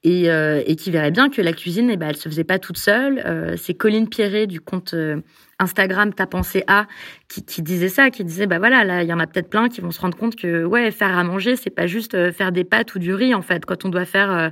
et, 0.03 0.29
euh, 0.29 0.63
et 0.65 0.75
qui 0.75 0.91
verrait 0.91 1.11
bien 1.11 1.29
que 1.29 1.41
la 1.41 1.53
cuisine, 1.53 1.89
eh 1.89 1.97
ben, 1.97 2.09
elle 2.09 2.15
se 2.15 2.29
faisait 2.29 2.43
pas 2.43 2.59
toute 2.59 2.77
seule. 2.77 3.21
Euh, 3.25 3.55
c'est 3.57 3.73
Colline 3.73 4.07
Pierret 4.07 4.47
du 4.47 4.61
compte 4.61 4.93
euh, 4.93 5.21
Instagram 5.59 6.13
Ta 6.13 6.25
pensée 6.25 6.63
A 6.67 6.87
qui, 7.27 7.61
disait 7.61 7.89
ça, 7.89 8.09
qui 8.09 8.23
disait 8.23 8.47
bah 8.47 8.59
voilà, 8.59 8.85
là 8.85 9.03
il 9.03 9.09
y 9.09 9.13
en 9.13 9.19
a 9.19 9.27
peut-être 9.27 9.49
plein 9.49 9.67
qui 9.67 9.81
vont 9.81 9.91
se 9.91 9.99
rendre 9.99 10.17
compte 10.17 10.35
que 10.37 10.63
ouais 10.63 10.89
faire 10.89 11.17
à 11.17 11.23
manger 11.23 11.57
c'est 11.57 11.69
pas 11.69 11.85
juste 11.85 12.31
faire 12.31 12.53
des 12.53 12.63
pâtes 12.63 12.95
ou 12.95 12.99
du 12.99 13.13
riz 13.13 13.35
en 13.35 13.41
fait. 13.41 13.65
Quand 13.65 13.83
on 13.83 13.89
doit 13.89 14.05
faire 14.05 14.51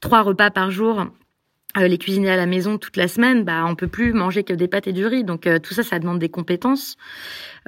trois 0.00 0.22
repas 0.22 0.50
par 0.50 0.70
jour 0.70 1.06
euh, 1.76 1.88
les 1.88 1.98
cuisiner 1.98 2.30
à 2.30 2.36
la 2.36 2.46
maison 2.46 2.78
toute 2.78 2.96
la 2.96 3.08
semaine, 3.08 3.44
bah 3.44 3.64
on 3.66 3.74
peut 3.74 3.88
plus 3.88 4.12
manger 4.12 4.44
que 4.44 4.52
des 4.52 4.68
pâtes 4.68 4.86
et 4.86 4.92
du 4.92 5.06
riz. 5.06 5.24
Donc 5.24 5.46
euh, 5.46 5.58
tout 5.58 5.74
ça, 5.74 5.82
ça 5.82 5.98
demande 5.98 6.20
des 6.20 6.28
compétences. 6.28 6.96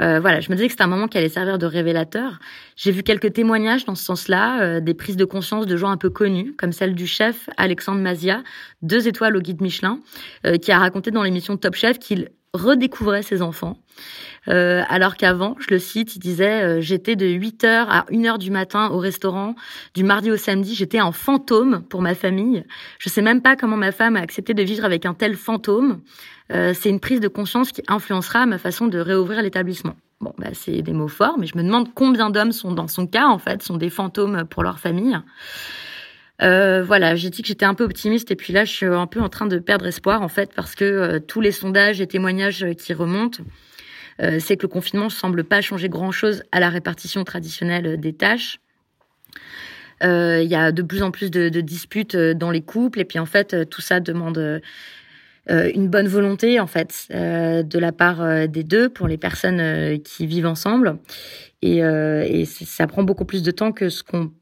Euh, 0.00 0.20
voilà, 0.20 0.40
je 0.40 0.50
me 0.50 0.54
disais 0.54 0.66
que 0.68 0.72
c'était 0.72 0.84
un 0.84 0.88
moment 0.88 1.08
qui 1.08 1.18
allait 1.18 1.28
servir 1.28 1.58
de 1.58 1.66
révélateur. 1.66 2.38
J'ai 2.76 2.92
vu 2.92 3.02
quelques 3.02 3.32
témoignages 3.32 3.84
dans 3.84 3.94
ce 3.94 4.04
sens-là, 4.04 4.80
des 4.80 4.94
prises 4.94 5.16
de 5.16 5.24
conscience 5.24 5.66
de 5.66 5.76
gens 5.76 5.88
un 5.88 5.96
peu 5.96 6.10
connus, 6.10 6.54
comme 6.56 6.72
celle 6.72 6.94
du 6.94 7.06
chef 7.06 7.48
Alexandre 7.56 8.00
Mazia, 8.00 8.42
deux 8.82 9.08
étoiles 9.08 9.36
au 9.36 9.40
guide 9.40 9.62
Michelin, 9.62 10.00
qui 10.60 10.70
a 10.70 10.78
raconté 10.78 11.10
dans 11.10 11.22
l'émission 11.22 11.56
Top 11.56 11.74
Chef 11.74 11.98
qu'il 11.98 12.28
redécouvrait 12.56 13.22
ses 13.22 13.42
enfants. 13.42 13.78
Euh, 14.48 14.82
alors 14.88 15.16
qu'avant, 15.16 15.56
je 15.58 15.66
le 15.70 15.78
cite, 15.78 16.14
il 16.16 16.18
disait 16.20 16.62
euh, 16.62 16.80
j'étais 16.80 17.16
de 17.16 17.26
8h 17.26 17.86
à 17.88 18.04
1h 18.10 18.38
du 18.38 18.50
matin 18.50 18.90
au 18.90 18.98
restaurant, 18.98 19.54
du 19.94 20.04
mardi 20.04 20.30
au 20.30 20.36
samedi, 20.36 20.74
j'étais 20.74 20.98
un 20.98 21.12
fantôme 21.12 21.82
pour 21.88 22.02
ma 22.02 22.14
famille. 22.14 22.64
Je 22.98 23.08
sais 23.08 23.22
même 23.22 23.42
pas 23.42 23.56
comment 23.56 23.76
ma 23.76 23.92
femme 23.92 24.16
a 24.16 24.20
accepté 24.20 24.54
de 24.54 24.62
vivre 24.62 24.84
avec 24.84 25.06
un 25.06 25.14
tel 25.14 25.34
fantôme. 25.34 26.00
Euh, 26.52 26.72
c'est 26.74 26.90
une 26.90 27.00
prise 27.00 27.20
de 27.20 27.28
conscience 27.28 27.72
qui 27.72 27.82
influencera 27.88 28.46
ma 28.46 28.58
façon 28.58 28.86
de 28.86 28.98
réouvrir 28.98 29.42
l'établissement. 29.42 29.96
Bon, 30.20 30.32
bah, 30.38 30.48
c'est 30.52 30.80
des 30.80 30.92
mots 30.92 31.08
forts, 31.08 31.38
mais 31.38 31.46
je 31.46 31.58
me 31.58 31.62
demande 31.62 31.92
combien 31.94 32.30
d'hommes 32.30 32.52
sont 32.52 32.72
dans 32.72 32.88
son 32.88 33.06
cas, 33.06 33.26
en 33.26 33.38
fait, 33.38 33.62
sont 33.62 33.76
des 33.76 33.90
fantômes 33.90 34.44
pour 34.48 34.62
leur 34.62 34.78
famille. 34.78 35.18
Euh, 36.42 36.82
voilà, 36.82 37.16
j'ai 37.16 37.30
dit 37.30 37.42
que 37.42 37.48
j'étais 37.48 37.64
un 37.64 37.74
peu 37.74 37.84
optimiste 37.84 38.30
et 38.30 38.36
puis 38.36 38.52
là, 38.52 38.64
je 38.64 38.72
suis 38.72 38.86
un 38.86 39.06
peu 39.06 39.20
en 39.20 39.28
train 39.28 39.46
de 39.46 39.58
perdre 39.58 39.86
espoir 39.86 40.22
en 40.22 40.28
fait 40.28 40.52
parce 40.54 40.74
que 40.74 40.84
euh, 40.84 41.18
tous 41.18 41.40
les 41.40 41.52
sondages 41.52 42.00
et 42.00 42.06
témoignages 42.06 42.66
qui 42.76 42.92
remontent, 42.92 43.42
euh, 44.20 44.38
c'est 44.38 44.56
que 44.56 44.62
le 44.62 44.68
confinement 44.68 45.08
semble 45.08 45.44
pas 45.44 45.60
changer 45.60 45.88
grand-chose 45.88 46.42
à 46.52 46.60
la 46.60 46.68
répartition 46.68 47.24
traditionnelle 47.24 47.98
des 47.98 48.12
tâches. 48.12 48.60
Il 50.02 50.46
y 50.46 50.54
a 50.54 50.72
de 50.72 50.82
plus 50.82 51.02
en 51.02 51.10
plus 51.10 51.30
de, 51.30 51.48
de, 51.48 51.62
disputes 51.62 52.16
dans 52.16 52.50
les 52.50 52.60
couples 52.60 53.00
et 53.00 53.06
puis 53.06 53.18
en 53.18 53.24
fait, 53.24 53.68
tout 53.70 53.80
ça 53.80 53.98
demande 53.98 54.60
une 55.48 55.88
bonne 55.88 56.06
volonté 56.06 56.60
en 56.60 56.66
fait 56.66 57.06
de 57.10 57.78
la 57.78 57.92
part 57.92 58.46
des 58.46 58.62
deux 58.62 58.90
pour 58.90 59.08
les 59.08 59.16
personnes 59.16 59.98
qui 60.02 60.26
vivent 60.26 60.46
ensemble 60.46 60.98
et, 61.62 61.78
et 61.78 62.44
ça 62.44 62.86
prend 62.86 63.04
beaucoup 63.04 63.24
plus 63.24 63.42
de 63.42 63.50
temps 63.50 63.72
que 63.72 63.88
ce 63.88 64.02
qu'on 64.02 64.32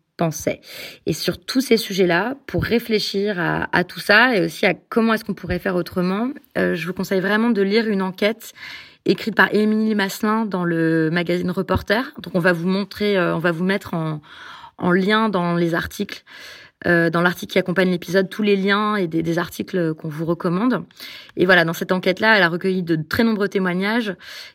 Et 1.06 1.12
sur 1.12 1.38
tous 1.38 1.60
ces 1.60 1.76
sujets-là, 1.76 2.36
pour 2.46 2.62
réfléchir 2.62 3.36
à, 3.38 3.84
tout 3.84 3.98
ça 4.00 4.36
et 4.36 4.44
aussi 4.44 4.64
à 4.64 4.74
comment 4.74 5.12
est-ce 5.14 5.24
qu'on 5.24 5.34
pourrait 5.34 5.58
faire 5.58 5.74
autrement, 5.74 6.30
euh, 6.56 6.74
je 6.74 6.86
vous 6.86 6.92
conseille 6.92 7.20
vraiment 7.20 7.50
de 7.50 7.62
lire 7.62 7.88
une 7.88 8.00
enquête 8.00 8.52
écrite 9.06 9.34
par 9.34 9.52
Émilie 9.52 9.94
Masselin 9.94 10.46
dans 10.46 10.64
le 10.64 11.10
magazine 11.10 11.50
Reporter. 11.50 12.12
Donc 12.22 12.34
on 12.34 12.38
va 12.38 12.52
vous 12.52 12.68
montrer, 12.68 13.18
euh, 13.18 13.34
on 13.34 13.40
va 13.40 13.50
vous 13.50 13.64
mettre 13.64 13.94
en, 13.94 14.20
lien 14.92 15.28
dans 15.28 15.54
les 15.56 15.74
articles, 15.74 16.24
euh, 16.86 17.10
dans 17.10 17.22
l'article 17.22 17.52
qui 17.52 17.58
accompagne 17.58 17.90
l'épisode, 17.90 18.28
tous 18.28 18.42
les 18.42 18.56
liens 18.56 18.96
et 18.96 19.06
des, 19.06 19.38
articles 19.38 19.94
qu'on 19.94 20.08
vous 20.08 20.24
recommande. 20.24 20.84
Et 21.36 21.46
voilà, 21.46 21.64
dans 21.64 21.72
cette 21.72 21.92
enquête-là, 21.92 22.36
elle 22.36 22.42
a 22.42 22.48
recueilli 22.48 22.82
de 22.82 22.96
très 22.96 23.24
nombreux 23.24 23.48
témoignages 23.48 24.14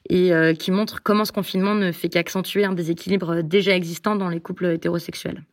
et 0.10 0.32
qui 0.58 0.72
montrent 0.72 1.02
comment 1.04 1.26
ce 1.26 1.32
confinement 1.32 1.76
ne 1.76 1.92
fait 1.92 2.10
qu'accentuer 2.10 2.66
un 2.66 2.74
déséquilibre 2.74 3.42
déjà 3.42 3.76
existant 3.76 4.16
dans 4.16 4.30
les 4.30 4.40
couples 4.40 4.68
hétérosexuels. 4.68 5.44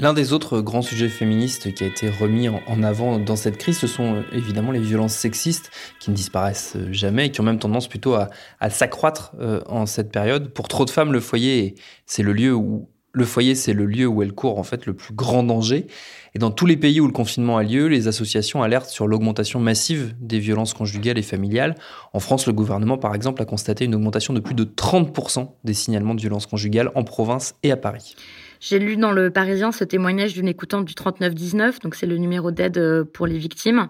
L'un 0.00 0.12
des 0.12 0.32
autres 0.32 0.60
grands 0.60 0.82
sujets 0.82 1.08
féministes 1.08 1.74
qui 1.74 1.82
a 1.82 1.88
été 1.88 2.08
remis 2.08 2.48
en 2.48 2.82
avant 2.84 3.18
dans 3.18 3.34
cette 3.34 3.56
crise, 3.58 3.78
ce 3.78 3.88
sont 3.88 4.14
euh, 4.14 4.22
évidemment 4.32 4.70
les 4.70 4.78
violences 4.78 5.14
sexistes 5.14 5.72
qui 5.98 6.10
ne 6.10 6.14
disparaissent 6.14 6.76
jamais 6.92 7.26
et 7.26 7.30
qui 7.32 7.40
ont 7.40 7.44
même 7.44 7.58
tendance 7.58 7.88
plutôt 7.88 8.14
à, 8.14 8.70
s'accroître 8.70 9.32
euh, 9.40 9.60
en 9.66 9.86
cette 9.86 10.12
période. 10.12 10.50
Pour 10.50 10.68
trop 10.68 10.84
de 10.84 10.90
femmes, 10.90 11.12
le 11.12 11.18
foyer, 11.18 11.74
c'est 12.06 12.22
le 12.22 12.32
lieu 12.32 12.54
où 12.54 12.88
le 13.12 13.24
foyer, 13.24 13.56
c'est 13.56 13.72
le 13.72 13.86
lieu 13.86 14.06
où 14.06 14.22
elles 14.22 14.34
courent 14.34 14.60
en 14.60 14.62
fait 14.62 14.86
le 14.86 14.94
plus 14.94 15.14
grand 15.14 15.42
danger. 15.42 15.88
Et 16.36 16.38
dans 16.38 16.52
tous 16.52 16.66
les 16.66 16.76
pays 16.76 17.00
où 17.00 17.06
le 17.08 17.12
confinement 17.12 17.56
a 17.56 17.64
lieu, 17.64 17.88
les 17.88 18.06
associations 18.06 18.62
alertent 18.62 18.90
sur 18.90 19.08
l'augmentation 19.08 19.58
massive 19.58 20.14
des 20.20 20.38
violences 20.38 20.74
conjugales 20.74 21.18
et 21.18 21.22
familiales. 21.22 21.74
En 22.12 22.20
France, 22.20 22.46
le 22.46 22.52
gouvernement, 22.52 22.98
par 22.98 23.16
exemple, 23.16 23.42
a 23.42 23.46
constaté 23.46 23.86
une 23.86 23.96
augmentation 23.96 24.32
de 24.32 24.38
plus 24.38 24.54
de 24.54 24.62
30% 24.62 25.48
des 25.64 25.74
signalements 25.74 26.14
de 26.14 26.20
violences 26.20 26.46
conjugales 26.46 26.92
en 26.94 27.02
province 27.02 27.56
et 27.64 27.72
à 27.72 27.76
Paris. 27.76 28.14
J'ai 28.60 28.78
lu 28.78 28.96
dans 28.96 29.12
le 29.12 29.30
Parisien 29.30 29.72
ce 29.72 29.84
témoignage 29.84 30.34
d'une 30.34 30.48
écoutante 30.48 30.84
du 30.84 30.94
3919, 30.94 31.80
donc 31.80 31.94
c'est 31.94 32.06
le 32.06 32.16
numéro 32.16 32.50
d'aide 32.50 32.78
euh, 32.78 33.04
pour 33.04 33.26
les 33.26 33.38
victimes, 33.38 33.88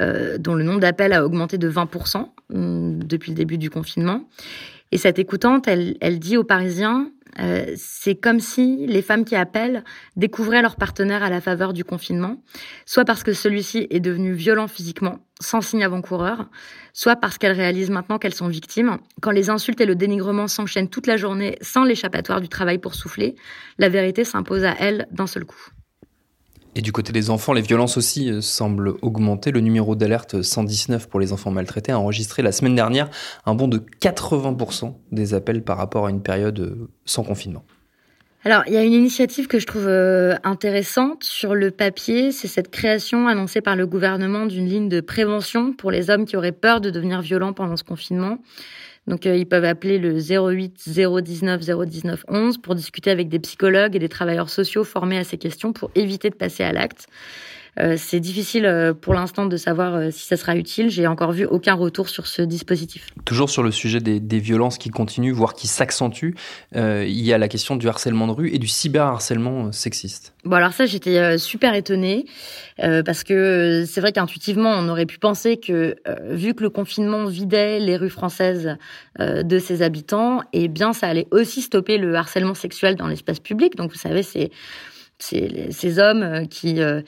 euh, 0.00 0.38
dont 0.38 0.54
le 0.54 0.64
nombre 0.64 0.80
d'appels 0.80 1.12
a 1.12 1.24
augmenté 1.24 1.58
de 1.58 1.70
20% 1.70 2.28
hum, 2.54 3.02
depuis 3.02 3.32
le 3.32 3.36
début 3.36 3.58
du 3.58 3.70
confinement. 3.70 4.28
Et 4.90 4.98
cette 4.98 5.18
écoutante, 5.18 5.68
elle, 5.68 5.96
elle 6.00 6.18
dit 6.18 6.36
aux 6.36 6.44
Parisiens, 6.44 7.10
euh, 7.40 7.66
c'est 7.76 8.16
comme 8.16 8.40
si 8.40 8.86
les 8.86 9.02
femmes 9.02 9.24
qui 9.24 9.36
appellent 9.36 9.84
découvraient 10.16 10.62
leur 10.62 10.76
partenaire 10.76 11.22
à 11.22 11.30
la 11.30 11.40
faveur 11.40 11.72
du 11.72 11.84
confinement, 11.84 12.42
soit 12.86 13.04
parce 13.04 13.22
que 13.22 13.32
celui-ci 13.32 13.86
est 13.90 14.00
devenu 14.00 14.32
violent 14.32 14.66
physiquement, 14.66 15.20
sans 15.40 15.60
signe 15.60 15.84
avant-coureur, 15.84 16.48
soit 16.98 17.14
parce 17.14 17.38
qu'elles 17.38 17.52
réalisent 17.52 17.90
maintenant 17.90 18.18
qu'elles 18.18 18.34
sont 18.34 18.48
victimes. 18.48 18.98
Quand 19.20 19.30
les 19.30 19.50
insultes 19.50 19.80
et 19.80 19.86
le 19.86 19.94
dénigrement 19.94 20.48
s'enchaînent 20.48 20.88
toute 20.88 21.06
la 21.06 21.16
journée 21.16 21.56
sans 21.60 21.84
l'échappatoire 21.84 22.40
du 22.40 22.48
travail 22.48 22.78
pour 22.78 22.96
souffler, 22.96 23.36
la 23.78 23.88
vérité 23.88 24.24
s'impose 24.24 24.64
à 24.64 24.74
elles 24.80 25.06
d'un 25.12 25.28
seul 25.28 25.44
coup. 25.44 25.68
Et 26.74 26.82
du 26.82 26.90
côté 26.90 27.12
des 27.12 27.30
enfants, 27.30 27.52
les 27.52 27.62
violences 27.62 27.96
aussi 27.96 28.32
euh, 28.32 28.40
semblent 28.40 28.94
augmenter. 29.00 29.52
Le 29.52 29.60
numéro 29.60 29.94
d'alerte 29.94 30.42
119 30.42 31.08
pour 31.08 31.20
les 31.20 31.32
enfants 31.32 31.52
maltraités 31.52 31.92
a 31.92 32.00
enregistré 32.00 32.42
la 32.42 32.50
semaine 32.50 32.74
dernière 32.74 33.08
un 33.46 33.54
bond 33.54 33.68
de 33.68 33.78
80% 33.78 34.96
des 35.12 35.34
appels 35.34 35.62
par 35.62 35.76
rapport 35.76 36.06
à 36.06 36.10
une 36.10 36.20
période 36.20 36.58
euh, 36.58 36.90
sans 37.04 37.22
confinement. 37.22 37.62
Alors, 38.44 38.62
il 38.68 38.72
y 38.72 38.76
a 38.76 38.84
une 38.84 38.92
initiative 38.92 39.48
que 39.48 39.58
je 39.58 39.66
trouve 39.66 39.88
euh, 39.88 40.36
intéressante 40.44 41.24
sur 41.24 41.56
le 41.56 41.72
papier, 41.72 42.30
c'est 42.30 42.46
cette 42.46 42.70
création 42.70 43.26
annoncée 43.26 43.60
par 43.60 43.74
le 43.74 43.84
gouvernement 43.84 44.46
d'une 44.46 44.68
ligne 44.68 44.88
de 44.88 45.00
prévention 45.00 45.72
pour 45.72 45.90
les 45.90 46.08
hommes 46.08 46.24
qui 46.24 46.36
auraient 46.36 46.52
peur 46.52 46.80
de 46.80 46.90
devenir 46.90 47.20
violents 47.20 47.52
pendant 47.52 47.76
ce 47.76 47.82
confinement. 47.82 48.38
Donc 49.08 49.26
euh, 49.26 49.36
ils 49.36 49.46
peuvent 49.46 49.64
appeler 49.64 49.98
le 49.98 50.12
08 50.20 50.88
019 50.88 51.60
019 51.60 52.24
11 52.28 52.58
pour 52.58 52.76
discuter 52.76 53.10
avec 53.10 53.28
des 53.28 53.40
psychologues 53.40 53.96
et 53.96 53.98
des 53.98 54.08
travailleurs 54.08 54.50
sociaux 54.50 54.84
formés 54.84 55.18
à 55.18 55.24
ces 55.24 55.38
questions 55.38 55.72
pour 55.72 55.90
éviter 55.96 56.30
de 56.30 56.36
passer 56.36 56.62
à 56.62 56.72
l'acte. 56.72 57.06
Euh, 57.80 57.94
c'est 57.96 58.20
difficile 58.20 58.66
euh, 58.66 58.92
pour 58.92 59.14
l'instant 59.14 59.46
de 59.46 59.56
savoir 59.56 59.94
euh, 59.94 60.10
si 60.10 60.26
ça 60.26 60.36
sera 60.36 60.56
utile. 60.56 60.90
J'ai 60.90 61.06
encore 61.06 61.32
vu 61.32 61.44
aucun 61.44 61.74
retour 61.74 62.08
sur 62.08 62.26
ce 62.26 62.42
dispositif. 62.42 63.06
Toujours 63.24 63.50
sur 63.50 63.62
le 63.62 63.70
sujet 63.70 64.00
des, 64.00 64.38
violences 64.38 64.78
qui 64.78 64.90
continuent, 64.90 65.32
voire 65.32 65.54
qui 65.54 65.66
s'accentuent, 65.66 66.34
il 66.74 67.20
y 67.20 67.32
a 67.32 67.38
la 67.38 67.48
question 67.48 67.76
du 67.76 67.88
harcèlement 67.88 68.28
de 68.28 68.32
rue 68.32 68.54
et 68.54 68.58
du 68.58 68.68
cyberharcèlement 68.68 69.72
sexiste. 69.72 70.32
Bon 70.44 70.56
alors 70.56 70.72
ça 70.72 70.86
j'étais 70.86 71.36
super 71.38 71.74
étonnée 71.74 72.24
parce 72.78 73.24
que 73.24 73.84
c'est 73.86 74.00
vrai 74.00 74.12
qu'intuitivement 74.12 74.70
on 74.70 74.88
aurait 74.88 75.06
pu 75.06 75.18
penser 75.18 75.56
que 75.56 75.96
vu 76.30 76.54
que 76.54 76.62
le 76.62 76.70
confinement 76.70 77.26
vidait 77.26 77.80
les 77.80 77.96
rues 77.96 78.10
françaises 78.10 78.76
de 79.18 79.58
ses 79.58 79.82
habitants, 79.82 80.42
eh 80.52 80.68
bien 80.68 80.92
ça 80.92 81.08
allait 81.08 81.26
aussi 81.32 81.60
stopper 81.60 81.98
le 81.98 82.14
harcèlement 82.14 82.54
sexuel 82.54 82.94
dans 82.94 83.08
l'espace 83.08 83.40
public. 83.40 83.76
Donc 83.76 83.90
vous 83.90 83.98
savez 83.98 84.22
c'est 84.22 84.50
ces 85.18 85.98
hommes 85.98 86.46
qui 86.48 86.80
euh, 86.80 87.02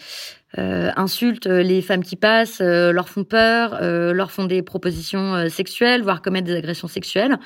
insultent 0.56 1.46
les 1.46 1.82
femmes 1.82 2.02
qui 2.02 2.16
passent, 2.16 2.60
euh, 2.60 2.92
leur 2.92 3.08
font 3.08 3.24
peur, 3.24 3.78
euh, 3.80 4.12
leur 4.12 4.30
font 4.30 4.44
des 4.44 4.62
propositions 4.62 5.34
euh, 5.34 5.48
sexuelles, 5.48 6.02
voire 6.02 6.22
commettent 6.22 6.44
des 6.44 6.56
agressions 6.56 6.88
sexuelles. 6.88 7.38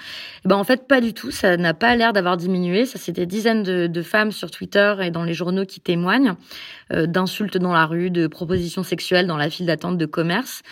Et 0.44 0.48
ben 0.48 0.56
en 0.56 0.64
fait 0.64 0.86
pas 0.88 1.00
du 1.00 1.12
tout, 1.12 1.30
ça 1.30 1.56
n'a 1.56 1.74
pas 1.74 1.94
l'air 1.96 2.12
d'avoir 2.12 2.36
diminué. 2.36 2.86
Ça 2.86 2.98
c'est 2.98 3.12
des 3.12 3.26
dizaines 3.26 3.62
de, 3.62 3.86
de, 3.86 4.02
femmes 4.02 4.32
sur 4.32 4.50
Twitter 4.50 4.94
et 5.02 5.10
dans 5.10 5.24
les 5.24 5.34
journaux 5.34 5.64
qui 5.64 5.80
témoignent 5.80 6.34
d'insultes 6.90 7.56
dans 7.56 7.72
la 7.72 7.86
rue, 7.86 8.10
de 8.10 8.26
propositions 8.26 8.82
sexuelles 8.82 9.26
dans 9.26 9.38
la 9.38 9.48
file 9.48 9.66
d'attente 9.66 9.96
de 9.96 10.06
commerce. 10.06 10.62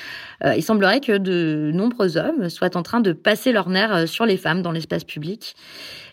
il 0.45 0.63
semblerait 0.63 1.01
que 1.01 1.17
de 1.17 1.71
nombreux 1.73 2.19
hommes 2.19 2.51
soient 2.51 2.77
en 2.77 2.83
train 2.83 3.01
de 3.01 3.13
passer 3.13 3.51
leur 3.51 3.71
nerf 3.71 4.07
sur 4.07 4.27
les 4.27 4.37
femmes 4.37 4.61
dans 4.61 4.73
l'espace 4.73 5.05
public. 5.05 5.57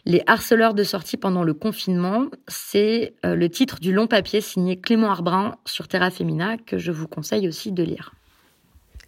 Les 0.10 0.24
harceleurs 0.26 0.74
de 0.74 0.84
sortie 0.84 1.18
pendant 1.18 1.44
le 1.44 1.54
confinement, 1.54 2.30
c'est 2.48 3.14
le 3.24 3.48
titre 3.48 3.80
du 3.80 3.94
long 3.94 4.08
papier 4.08 4.42
signé 4.42 4.82
Clément 4.82 5.12
Arbrin 5.12 5.58
sur 5.66 5.88
Terra 5.88 6.10
Femina 6.10 6.58
que 6.58 6.80
je 6.80 6.92
vous 6.92 7.08
conseille 7.08 7.48
aussi 7.48 7.72
de 7.72 7.84
lire. 7.84 8.16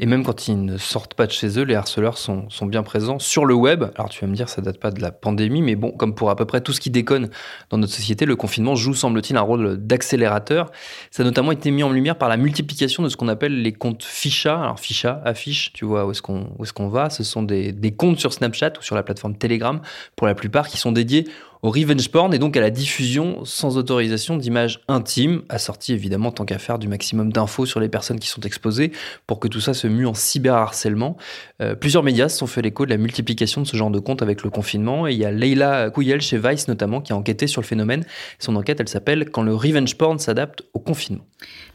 Et 0.01 0.07
même 0.07 0.23
quand 0.23 0.47
ils 0.47 0.65
ne 0.65 0.77
sortent 0.79 1.13
pas 1.13 1.27
de 1.27 1.31
chez 1.31 1.59
eux, 1.59 1.61
les 1.61 1.75
harceleurs 1.75 2.17
sont, 2.17 2.49
sont, 2.49 2.65
bien 2.65 2.81
présents 2.81 3.19
sur 3.19 3.45
le 3.45 3.53
web. 3.53 3.83
Alors 3.95 4.09
tu 4.09 4.19
vas 4.21 4.27
me 4.27 4.35
dire, 4.35 4.49
ça 4.49 4.59
date 4.59 4.79
pas 4.79 4.89
de 4.89 4.99
la 4.99 5.11
pandémie, 5.11 5.61
mais 5.61 5.75
bon, 5.75 5.91
comme 5.91 6.15
pour 6.15 6.31
à 6.31 6.35
peu 6.35 6.45
près 6.45 6.59
tout 6.59 6.73
ce 6.73 6.79
qui 6.79 6.89
déconne 6.89 7.29
dans 7.69 7.77
notre 7.77 7.93
société, 7.93 8.25
le 8.25 8.35
confinement 8.35 8.73
joue, 8.73 8.95
semble-t-il, 8.95 9.37
un 9.37 9.41
rôle 9.41 9.77
d'accélérateur. 9.77 10.71
Ça 11.11 11.21
a 11.21 11.23
notamment 11.23 11.51
été 11.51 11.69
mis 11.69 11.83
en 11.83 11.91
lumière 11.91 12.17
par 12.17 12.29
la 12.29 12.37
multiplication 12.37 13.03
de 13.03 13.09
ce 13.09 13.15
qu'on 13.15 13.27
appelle 13.27 13.61
les 13.61 13.73
comptes 13.73 14.03
ficha. 14.03 14.59
Alors 14.59 14.79
ficha, 14.79 15.21
affiche, 15.23 15.71
tu 15.71 15.85
vois 15.85 16.07
où 16.07 16.11
est-ce 16.11 16.23
qu'on 16.23 16.49
est 16.59 16.71
qu'on 16.71 16.89
va. 16.89 17.11
Ce 17.11 17.23
sont 17.23 17.43
des, 17.43 17.71
des 17.71 17.91
comptes 17.91 18.19
sur 18.19 18.33
Snapchat 18.33 18.73
ou 18.79 18.81
sur 18.81 18.95
la 18.95 19.03
plateforme 19.03 19.35
Telegram, 19.35 19.81
pour 20.15 20.25
la 20.25 20.33
plupart, 20.33 20.67
qui 20.67 20.77
sont 20.77 20.91
dédiés 20.91 21.27
au 21.63 21.69
revenge 21.69 22.10
porn 22.10 22.34
et 22.34 22.39
donc 22.39 22.58
à 22.58 22.62
la 22.62 22.69
diffusion 22.69 23.45
sans 23.45 23.78
autorisation 23.78 24.38
d'images 24.38 24.82
intimes, 24.88 25.43
assorties 25.50 25.93
évidemment 25.93 26.32
tant 26.32 26.45
qu'à 26.45 26.58
faire 26.58 26.80
du 26.80 26.88
maximum 26.88 27.32
d'infos 27.32 27.65
sur 27.65 27.80
les 27.80 27.89
personnes 27.89 28.19
qui 28.19 28.28
sont 28.28 28.41
exposées 28.41 28.91
pour 29.28 29.39
que 29.39 29.47
tout 29.47 29.62
ça 29.62 29.74
se 29.74 29.88
mue 29.88 30.08
en 30.08 30.13
cyberharcèlement. 30.13 31.17
Euh, 31.62 31.76
plusieurs 31.76 32.04
médias 32.04 32.30
se 32.30 32.38
sont 32.38 32.47
fait 32.47 32.62
l'écho 32.62 32.86
de 32.86 32.89
la 32.89 32.97
multiplication 32.97 33.62
de 33.62 33.67
ce 33.67 33.78
genre 33.78 33.91
de 33.91 34.00
comptes 34.00 34.21
avec 34.21 34.43
le 34.43 34.50
confinement 34.50 35.08
et 35.08 35.13
il 35.13 35.19
y 35.19 35.26
a 35.26 35.32
Leila 35.32 35.89
Kouyel 35.91 36.21
chez 36.21 36.38
Vice 36.38 36.67
notamment 36.67 37.02
qui 37.02 37.13
a 37.13 37.15
enquêté 37.15 37.47
sur 37.47 37.62
le 37.62 37.67
phénomène. 37.67 38.06
Son 38.39 38.56
enquête, 38.56 38.80
elle 38.80 38.89
s'appelle 38.89 39.30
Quand 39.30 39.43
le 39.43 39.54
revenge 39.54 39.95
porn 39.97 40.17
s'adapte 40.19 40.63
au 40.74 40.80
confinement. 40.80 41.26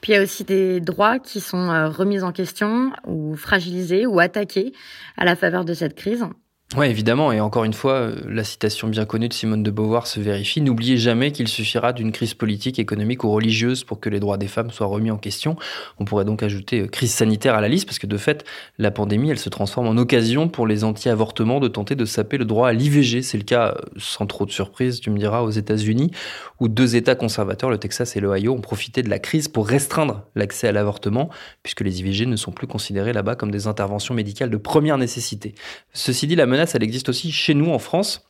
Puis 0.01 0.12
il 0.12 0.16
y 0.16 0.18
a 0.18 0.22
aussi 0.22 0.44
des 0.44 0.81
droits 0.81 1.18
qui 1.18 1.40
sont 1.40 1.70
euh, 1.70 1.88
remis 1.88 2.22
en 2.22 2.33
question 2.33 2.92
ou 3.07 3.37
fragilisés 3.37 4.07
ou 4.07 4.18
attaqués 4.18 4.72
à 5.16 5.25
la 5.25 5.37
faveur 5.37 5.64
de 5.64 5.75
cette 5.75 5.94
crise. 5.94 6.25
Oui, 6.74 6.87
évidemment, 6.87 7.31
et 7.31 7.40
encore 7.40 7.62
une 7.62 7.72
fois, 7.72 7.92
euh, 7.92 8.16
la 8.29 8.42
citation 8.42 8.88
bien 8.88 9.05
connue 9.05 9.29
de 9.29 9.33
Simone 9.33 9.62
de 9.62 9.70
Beauvoir 9.70 10.09
se 10.09 10.18
vérifie. 10.18 10.61
N'oubliez 10.61 10.96
jamais 10.96 11.31
qu'il 11.31 11.46
suffira 11.46 11.92
d'une 11.92 12.11
crise 12.11 12.35
politique, 12.35 12.81
économique 12.81 13.22
ou 13.22 13.31
religieuse 13.31 13.85
pour 13.85 14.00
que 14.00 14.11
les 14.11 14.18
droits 14.18 14.37
des 14.37 14.48
femmes 14.48 14.72
soient 14.72 14.88
remis 14.88 15.12
en 15.12 15.16
question. 15.16 15.55
On 16.00 16.05
pourrait 16.05 16.24
donc 16.24 16.42
ajouter 16.42 16.81
euh, 16.81 16.87
crise 16.88 17.14
sanitaire 17.14 17.55
à 17.55 17.61
la 17.61 17.68
liste, 17.68 17.87
parce 17.87 18.00
que 18.00 18.09
de 18.09 18.16
fait, 18.16 18.44
la 18.79 18.90
pandémie, 18.90 19.31
elle 19.31 19.38
se 19.38 19.48
transforme 19.48 19.87
en 19.87 19.96
occasion 19.96 20.48
pour 20.48 20.66
les 20.66 20.83
anti-avortements 20.83 21.61
de 21.61 21.68
tenter 21.68 21.94
de 21.94 22.05
saper 22.05 22.37
le 22.37 22.44
droit 22.44 22.68
à 22.68 22.72
l'IVG. 22.72 23.22
C'est 23.22 23.38
le 23.38 23.44
cas, 23.44 23.68
euh, 23.68 23.83
sans 23.96 24.26
trop 24.26 24.44
de 24.44 24.50
surprise, 24.50 24.98
tu 24.98 25.11
me 25.11 25.18
diras, 25.18 25.42
aux 25.42 25.50
États-Unis, 25.50 26.11
où 26.59 26.66
deux 26.66 26.96
États 26.96 27.14
conservateurs, 27.14 27.70
le 27.70 27.79
Texas 27.79 28.16
et 28.16 28.20
l'Ohio, 28.20 28.52
ont 28.52 28.61
profité 28.61 29.05
de 29.05 29.09
la 29.09 29.20
crise 29.20 29.46
pour 29.46 29.68
restreindre 29.68 30.24
l'accès 30.35 30.66
à 30.66 30.72
l'avortement, 30.72 31.31
puisque 31.62 31.83
les 31.83 32.00
IVG 32.00 32.26
ne 32.26 32.35
sont 32.35 32.50
plus 32.50 32.66
considérés 32.66 33.12
là-bas 33.12 33.37
comme 33.37 33.52
des 33.52 33.68
interventions 33.68 34.14
médicales 34.14 34.50
de 34.50 34.57
première 34.57 34.98
nécessité. 34.98 35.55
Ceci 35.92 36.26
dit, 36.26 36.35
la 36.35 36.55
elle 36.74 36.82
existe 36.82 37.08
aussi 37.08 37.32
chez 37.32 37.54
nous 37.54 37.70
en 37.70 37.78
France. 37.78 38.26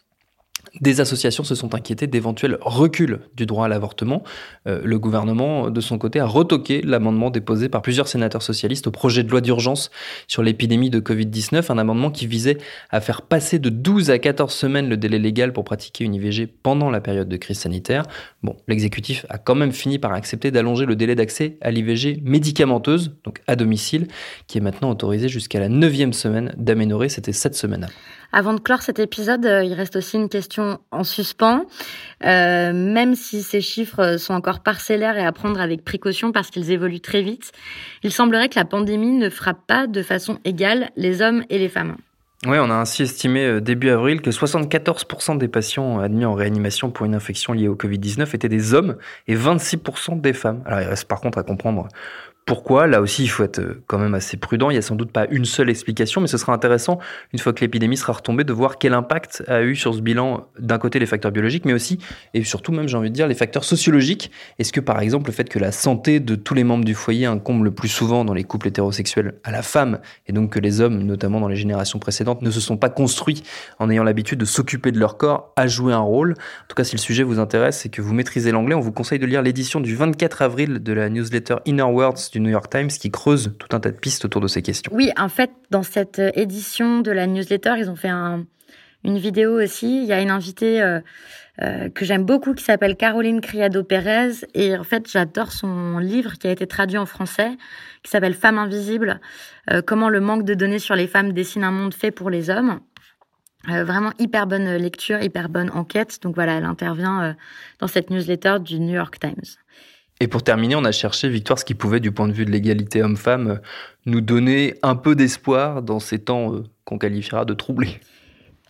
Des 0.81 1.01
associations 1.01 1.45
se 1.45 1.55
sont 1.55 1.75
inquiétées 1.75 2.07
d'éventuels 2.07 2.59
reculs 2.61 3.21
du 3.35 3.47
droit 3.47 3.67
à 3.67 3.69
l'avortement. 3.69 4.23
Euh, 4.67 4.81
le 4.85 4.99
gouvernement, 4.99 5.71
de 5.71 5.81
son 5.81 5.97
côté, 5.97 6.21
a 6.21 6.27
retoqué 6.27 6.83
l'amendement 6.83 7.31
déposé 7.31 7.69
par 7.69 7.83
plusieurs 7.83 8.09
sénateurs 8.09 8.43
socialistes 8.43 8.87
au 8.87 8.91
projet 8.91 9.23
de 9.23 9.31
loi 9.31 9.41
d'urgence 9.41 9.91
sur 10.27 10.43
l'épidémie 10.43 10.91
de 10.91 11.01
Covid-19, 11.01 11.73
un 11.73 11.79
amendement 11.79 12.11
qui 12.11 12.27
visait 12.27 12.59
à 12.91 13.01
faire 13.01 13.23
passer 13.23 13.59
de 13.59 13.71
12 13.71 14.11
à 14.11 14.19
14 14.19 14.53
semaines 14.53 14.89
le 14.89 14.97
délai 14.97 15.19
légal 15.19 15.53
pour 15.53 15.65
pratiquer 15.65 16.05
une 16.05 16.15
IVG 16.15 16.47
pendant 16.47 16.91
la 16.91 17.01
période 17.01 17.29
de 17.29 17.37
crise 17.37 17.59
sanitaire. 17.59 18.03
Bon, 18.43 18.57
l'exécutif 18.69 19.25
a 19.29 19.39
quand 19.39 19.55
même 19.55 19.73
fini 19.73 19.99
par 19.99 20.13
accepter 20.13 20.51
d'allonger 20.51 20.85
le 20.85 20.97
délai 20.97 21.15
d'accès 21.15 21.59
à 21.63 21.71
l'IVG 21.71 22.21
médicamenteuse, 22.23 23.17
donc 23.25 23.41
à 23.47 23.57
domicile, 23.57 24.09
qui 24.47 24.59
est 24.59 24.63
maintenant 24.63 24.91
autorisé 24.91 25.29
jusqu'à 25.29 25.61
la 25.61 25.69
9 25.69 26.13
semaine 26.13 26.55
d'aménorrhée, 26.59 27.09
c'était 27.09 27.33
7 27.33 27.55
semaines 27.55 27.89
avant 28.33 28.55
de 28.55 28.61
clore 28.61 28.83
cet 28.83 28.99
épisode, 28.99 29.47
euh, 29.47 29.65
il 29.65 29.75
reste 29.75 29.97
aussi 29.97 30.17
une 30.17 30.29
question 30.29 30.79
en 30.91 31.05
suspens. 31.05 31.65
Euh, 32.25 32.73
même 32.73 33.15
si 33.15 33.43
ces 33.43 33.61
chiffres 33.61 34.17
sont 34.19 34.35
encore 34.35 34.61
parcellaires 34.61 35.19
et 35.19 35.25
à 35.25 35.33
prendre 35.33 35.61
avec 35.61 35.85
précaution 35.85 36.33
parce 36.33 36.51
qu'ils 36.51 36.71
évoluent 36.71 37.01
très 37.01 37.23
vite, 37.23 37.53
il 38.03 38.13
semblerait 38.13 38.49
que 38.49 38.59
la 38.59 38.65
pandémie 38.65 39.13
ne 39.13 39.31
frappe 39.31 39.67
pas 39.67 39.87
de 39.87 40.03
façon 40.03 40.39
égale 40.45 40.91
les 40.97 41.23
hommes 41.23 41.45
et 41.51 41.59
les 41.59 41.69
femmes. 41.69 41.97
Oui, 42.45 42.59
on 42.61 42.71
a 42.71 42.75
ainsi 42.75 43.03
estimé 43.03 43.45
euh, 43.45 43.61
début 43.61 43.89
avril 43.89 44.21
que 44.21 44.31
74% 44.31 45.39
des 45.39 45.49
patients 45.49 45.99
admis 46.01 46.27
en 46.27 46.35
réanimation 46.35 46.91
pour 46.91 47.07
une 47.07 47.15
infection 47.15 47.55
liée 47.55 47.67
au 47.67 47.75
Covid-19 47.75 48.35
étaient 48.35 48.49
des 48.49 48.75
hommes 48.75 48.97
et 49.27 49.35
26% 49.35 50.21
des 50.21 50.35
femmes. 50.35 50.63
Alors 50.67 50.81
il 50.81 50.87
reste 50.87 51.09
par 51.09 51.21
contre 51.21 51.39
à 51.39 51.43
comprendre 51.43 51.89
pourquoi 52.47 52.87
Là 52.87 53.01
aussi, 53.01 53.25
il 53.25 53.27
faut 53.27 53.43
être 53.43 53.59
euh, 53.59 53.83
quand 53.89 53.99
même 53.99 54.15
assez 54.15 54.37
prudent. 54.37 54.71
Il 54.71 54.75
n'y 54.75 54.79
a 54.79 54.83
sans 54.83 54.95
doute 54.95 55.11
pas 55.11 55.27
une 55.31 55.45
seule 55.45 55.69
explication, 55.69 56.21
mais 56.21 56.29
ce 56.29 56.39
sera 56.39 56.53
intéressant, 56.53 57.01
une 57.33 57.41
fois 57.41 57.53
que 57.53 57.61
l'épidémie 57.61 57.97
sera 57.97 58.13
retombée, 58.13 58.45
de 58.45 58.53
voir 58.53 58.79
quel 58.79 58.95
impact 58.95 59.43
a 59.49 59.63
eu 59.63 59.75
sur 59.75 59.93
ce 59.95 60.01
bilan, 60.01 60.47
d'un 60.57 60.79
côté, 60.79 61.01
les 61.01 61.07
facteurs 61.07 61.33
biologiques, 61.33 61.65
mais 61.65 61.73
aussi, 61.73 61.99
et 62.35 62.45
surtout 62.45 62.71
même, 62.71 62.87
j'ai 62.87 62.97
envie 62.97 63.11
de 63.11 63.15
dire, 63.15 63.27
les 63.27 63.35
facteurs 63.35 63.65
sociologiques. 63.65 64.31
Est-ce 64.61 64.73
que, 64.73 64.79
par 64.79 65.01
exemple, 65.01 65.27
le 65.27 65.33
fait 65.33 65.49
que 65.49 65.59
la 65.59 65.73
santé 65.73 66.21
de 66.21 66.37
tous 66.37 66.55
les 66.55 66.63
membres 66.63 66.85
du 66.85 66.95
foyer 66.95 67.27
incombe 67.27 67.65
le 67.65 67.73
plus 67.73 67.89
souvent 67.89 68.25
dans 68.25 68.35
les 68.35 68.45
couples 68.45 68.69
hétérosexuels 68.69 69.35
à 69.43 69.51
la 69.51 69.63
femme, 69.63 69.99
et 70.29 70.33
donc 70.33 70.53
que 70.53 70.61
les 70.61 70.81
hommes, 70.81 71.03
notamment 71.03 71.41
dans 71.41 71.49
les 71.49 71.57
générations 71.57 71.99
précédentes, 71.99 72.43
ne 72.43 72.51
se 72.53 72.61
sont 72.61 72.77
pas 72.77 72.91
construits 72.91 73.43
en 73.81 73.91
ayant 73.91 74.05
l'habitude 74.05 74.39
de 74.39 74.45
s'occuper 74.45 74.93
de 74.93 75.01
leur 75.01 75.17
corps, 75.17 75.53
a 75.57 75.67
joué 75.67 75.93
un 75.93 75.99
rôle? 75.99 76.33
En 76.33 76.67
tout 76.69 76.77
cas, 76.77 76.85
si 76.85 76.95
le 76.95 77.01
sujet 77.01 77.25
vous 77.25 77.41
intéresse 77.41 77.87
et 77.87 77.89
que 77.89 78.01
vous 78.01 78.15
maîtrisez 78.15 78.53
l'anglais, 78.53 78.77
on 78.77 78.81
vous 78.81 78.93
conseille 78.93 79.19
de 79.19 79.27
lire 79.27 79.43
l'édition 79.43 79.81
du 79.81 79.97
24 79.97 80.43
avril 80.43 80.79
de 80.81 80.93
la 80.93 81.09
newsletter 81.09 81.57
Inner 81.65 81.83
Words 81.83 82.36
du 82.37 82.41
New 82.43 82.51
York 82.51 82.71
Times 82.71 82.89
qui 82.89 83.11
creuse 83.11 83.55
tout 83.59 83.75
un 83.75 83.81
tas 83.81 83.91
de 83.91 83.97
pistes 83.97 84.27
autour 84.27 84.43
de 84.43 84.49
ces 84.49 84.61
questions. 84.61 84.93
Oui, 84.95 85.11
en 85.17 85.31
fait, 85.31 85.51
dans 85.71 85.83
cette 85.83 86.21
édition 86.35 87.01
de 87.01 87.11
la 87.11 87.27
newsletter, 87.27 87.75
ils 87.79 87.89
ont 87.89 87.97
fait 87.97 88.11
une 88.11 89.19
vidéo 89.19 89.63
aussi. 89.63 90.03
Il 90.03 90.05
y 90.05 90.13
a 90.13 90.21
une 90.21 90.31
invitée 90.31 90.83
euh, 90.83 91.01
euh, 91.63 91.89
que 91.89 92.05
j'aime 92.05 92.25
beaucoup 92.25 92.53
qui 92.53 92.63
s'appelle 92.63 92.97
Caroline 92.97 93.41
Criado 93.41 93.83
Pérez. 93.85 94.33
Et 94.53 94.77
en 94.77 94.85
fait, 94.85 95.11
j'adore 95.11 95.51
son 95.51 95.99
livre 95.99 96.35
qui 96.35 96.47
a 96.47 96.51
été 96.51 96.67
traduit 96.67 96.99
en 96.99 97.07
français, 97.07 97.53
qui 98.03 98.11
s'appelle 98.11 98.35
Femmes 98.35 98.59
invisibles. 98.59 99.19
Euh, 99.71 99.81
comment 99.81 100.11
le 100.11 100.21
manque 100.21 100.45
de 100.45 100.53
données 100.53 100.79
sur 100.79 100.95
les 100.95 101.07
femmes 101.07 101.33
dessine 101.33 101.65
un 101.65 101.71
monde 101.71 101.95
fait 101.95 102.11
pour 102.11 102.29
les 102.29 102.51
hommes. 102.51 102.81
vraiment 103.67 104.13
hyper 104.19 104.47
bonne 104.47 104.77
lecture, 104.77 105.23
hyper 105.23 105.49
bonne 105.49 105.71
enquête. 105.71 106.19
Donc 106.23 106.35
voilà, 106.35 106.59
elle 106.59 106.67
intervient 106.67 107.35
dans 107.81 107.89
cette 107.89 108.11
newsletter 108.11 108.59
du 108.61 108.79
New 108.79 108.95
York 108.95 109.19
Times. 109.19 109.57
Et 110.19 110.29
pour 110.29 110.43
terminer, 110.43 110.77
on 110.77 110.85
a 110.85 110.93
cherché, 110.93 111.29
Victoire, 111.29 111.59
ce 111.59 111.65
qui 111.65 111.75
pouvait, 111.75 112.01
du 112.01 112.11
point 112.11 112.27
de 112.27 112.33
vue 112.33 112.47
de 112.47 112.51
l'égalité 112.51 113.03
homme-femme, 113.03 113.49
euh, 113.49 113.57
nous 114.07 114.23
donner 114.23 114.75
un 114.83 114.97
peu 114.97 115.15
d'espoir 115.15 115.83
dans 115.83 116.01
ces 116.01 116.19
temps 116.19 116.55
euh, 116.55 116.63
qu'on 116.85 116.97
qualifiera 116.97 117.45
de 117.45 117.53
troublés. 117.53 118.01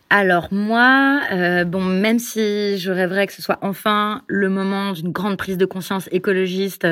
Alors 0.09 0.47
moi, 0.51 1.21
euh, 1.33 1.65
bon, 1.65 1.83
même 1.83 2.19
si 2.19 2.77
je 2.77 2.91
rêverais 2.91 3.27
que 3.27 3.33
ce 3.33 3.41
soit 3.41 3.59
enfin 3.61 4.23
le 4.27 4.49
moment 4.49 4.93
d'une 4.93 5.11
grande 5.11 5.37
prise 5.37 5.57
de 5.57 5.65
conscience 5.65 6.07
écologiste, 6.13 6.87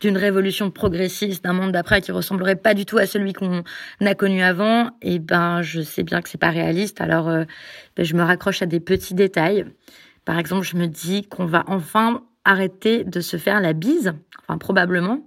d'une 0.00 0.18
révolution 0.18 0.70
progressiste, 0.70 1.44
d'un 1.44 1.54
monde 1.54 1.72
d'après 1.72 2.02
qui 2.02 2.12
ressemblerait 2.12 2.56
pas 2.56 2.74
du 2.74 2.84
tout 2.84 2.98
à 2.98 3.06
celui 3.06 3.32
qu'on 3.32 3.62
a 4.04 4.14
connu 4.14 4.42
avant, 4.42 4.88
et 5.00 5.14
eh 5.14 5.18
ben 5.18 5.62
je 5.62 5.80
sais 5.80 6.02
bien 6.02 6.20
que 6.20 6.28
c'est 6.28 6.36
pas 6.36 6.50
réaliste. 6.50 7.00
Alors 7.00 7.24
ben, 7.28 7.46
je 8.04 8.14
me 8.14 8.22
raccroche 8.22 8.60
à 8.60 8.66
des 8.66 8.80
petits 8.80 9.14
détails. 9.14 9.64
Par 10.26 10.38
exemple, 10.38 10.66
je 10.66 10.76
me 10.76 10.88
dis 10.88 11.22
qu'on 11.26 11.46
va 11.46 11.64
enfin 11.68 12.22
arrêter 12.44 13.04
de 13.04 13.20
se 13.20 13.36
faire 13.36 13.60
la 13.60 13.72
bise, 13.72 14.12
enfin 14.40 14.58
probablement, 14.58 15.26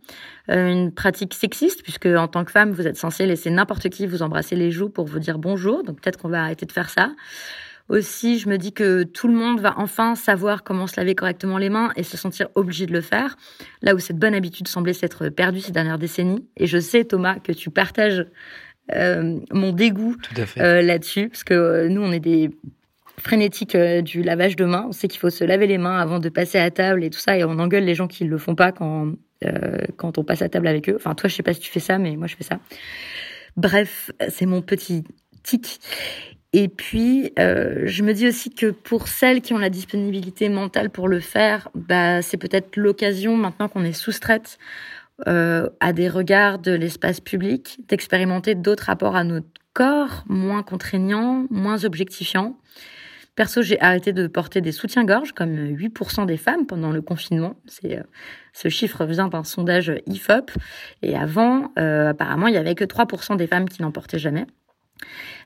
euh, 0.49 0.71
une 0.71 0.91
pratique 0.91 1.33
sexiste, 1.33 1.83
puisque 1.83 2.07
en 2.07 2.27
tant 2.27 2.43
que 2.43 2.51
femme, 2.51 2.71
vous 2.71 2.87
êtes 2.87 2.97
censé 2.97 3.25
laisser 3.25 3.49
n'importe 3.49 3.89
qui 3.89 4.07
vous 4.07 4.21
embrasser 4.23 4.55
les 4.55 4.71
joues 4.71 4.89
pour 4.89 5.05
vous 5.05 5.19
dire 5.19 5.37
bonjour, 5.37 5.83
donc 5.83 6.01
peut-être 6.01 6.17
qu'on 6.17 6.29
va 6.29 6.41
arrêter 6.41 6.65
de 6.65 6.71
faire 6.71 6.89
ça. 6.89 7.11
Aussi, 7.89 8.39
je 8.39 8.47
me 8.47 8.57
dis 8.57 8.71
que 8.71 9.03
tout 9.03 9.27
le 9.27 9.33
monde 9.33 9.59
va 9.59 9.73
enfin 9.77 10.15
savoir 10.15 10.63
comment 10.63 10.87
se 10.87 10.95
laver 10.95 11.13
correctement 11.13 11.57
les 11.57 11.69
mains 11.69 11.91
et 11.97 12.03
se 12.03 12.15
sentir 12.15 12.47
obligé 12.55 12.85
de 12.85 12.93
le 12.93 13.01
faire, 13.01 13.35
là 13.81 13.95
où 13.95 13.99
cette 13.99 14.17
bonne 14.17 14.33
habitude 14.33 14.67
semblait 14.67 14.93
s'être 14.93 15.27
perdue 15.29 15.59
ces 15.59 15.73
dernières 15.73 15.99
décennies. 15.99 16.47
Et 16.55 16.67
je 16.67 16.77
sais, 16.77 17.03
Thomas, 17.03 17.39
que 17.39 17.51
tu 17.51 17.69
partages 17.69 18.25
euh, 18.93 19.39
mon 19.51 19.73
dégoût 19.73 20.15
euh, 20.57 20.81
là-dessus, 20.81 21.29
parce 21.29 21.43
que 21.43 21.87
nous, 21.87 22.01
on 22.01 22.11
est 22.11 22.19
des 22.19 22.51
frénétique 23.21 23.75
euh, 23.75 24.01
du 24.01 24.23
lavage 24.23 24.55
de 24.55 24.65
mains. 24.65 24.85
On 24.89 24.91
sait 24.91 25.07
qu'il 25.07 25.19
faut 25.19 25.29
se 25.29 25.43
laver 25.43 25.67
les 25.67 25.77
mains 25.77 25.97
avant 25.99 26.19
de 26.19 26.29
passer 26.29 26.57
à 26.57 26.69
table 26.71 27.03
et 27.03 27.09
tout 27.09 27.19
ça, 27.19 27.37
et 27.37 27.43
on 27.43 27.59
engueule 27.59 27.83
les 27.83 27.95
gens 27.95 28.07
qui 28.07 28.25
ne 28.25 28.29
le 28.29 28.37
font 28.37 28.55
pas 28.55 28.71
quand, 28.71 29.13
euh, 29.45 29.77
quand 29.97 30.17
on 30.17 30.23
passe 30.23 30.41
à 30.41 30.49
table 30.49 30.67
avec 30.67 30.89
eux. 30.89 30.95
Enfin, 30.95 31.15
toi, 31.15 31.29
je 31.29 31.35
sais 31.35 31.43
pas 31.43 31.53
si 31.53 31.59
tu 31.59 31.71
fais 31.71 31.79
ça, 31.79 31.97
mais 31.97 32.15
moi, 32.15 32.27
je 32.27 32.35
fais 32.35 32.43
ça. 32.43 32.59
Bref, 33.55 34.11
c'est 34.29 34.45
mon 34.45 34.61
petit 34.61 35.03
tic. 35.43 35.79
Et 36.53 36.67
puis, 36.67 37.31
euh, 37.39 37.83
je 37.85 38.03
me 38.03 38.13
dis 38.13 38.27
aussi 38.27 38.49
que 38.49 38.71
pour 38.71 39.07
celles 39.07 39.41
qui 39.41 39.53
ont 39.53 39.57
la 39.57 39.69
disponibilité 39.69 40.49
mentale 40.49 40.89
pour 40.89 41.07
le 41.07 41.19
faire, 41.19 41.69
bah, 41.75 42.21
c'est 42.21 42.37
peut-être 42.37 42.75
l'occasion, 42.75 43.37
maintenant 43.37 43.69
qu'on 43.69 43.83
est 43.83 43.93
soustraite 43.93 44.57
à 45.27 45.93
des 45.93 46.09
regards 46.09 46.57
de 46.57 46.71
l'espace 46.71 47.19
public, 47.19 47.77
d'expérimenter 47.87 48.55
d'autres 48.55 48.85
rapports 48.85 49.15
à 49.15 49.23
notre 49.23 49.45
corps, 49.73 50.23
moins 50.27 50.63
contraignants, 50.63 51.45
moins 51.51 51.85
objectifiants. 51.85 52.57
Perso, 53.35 53.61
j'ai 53.61 53.79
arrêté 53.79 54.11
de 54.11 54.27
porter 54.27 54.59
des 54.59 54.73
soutiens-gorge, 54.73 55.31
comme 55.31 55.55
8% 55.55 56.25
des 56.25 56.35
femmes 56.35 56.65
pendant 56.65 56.91
le 56.91 57.01
confinement. 57.01 57.55
C'est 57.65 57.97
euh, 57.97 58.03
ce 58.51 58.67
chiffre 58.67 59.05
vient 59.05 59.29
d'un 59.29 59.45
sondage 59.45 59.93
IFOP. 60.05 60.51
Et 61.01 61.15
avant, 61.15 61.71
euh, 61.79 62.09
apparemment, 62.09 62.47
il 62.47 62.53
y 62.53 62.57
avait 62.57 62.75
que 62.75 62.83
3% 62.83 63.37
des 63.37 63.47
femmes 63.47 63.69
qui 63.69 63.81
n'en 63.81 63.91
portaient 63.91 64.19
jamais. 64.19 64.45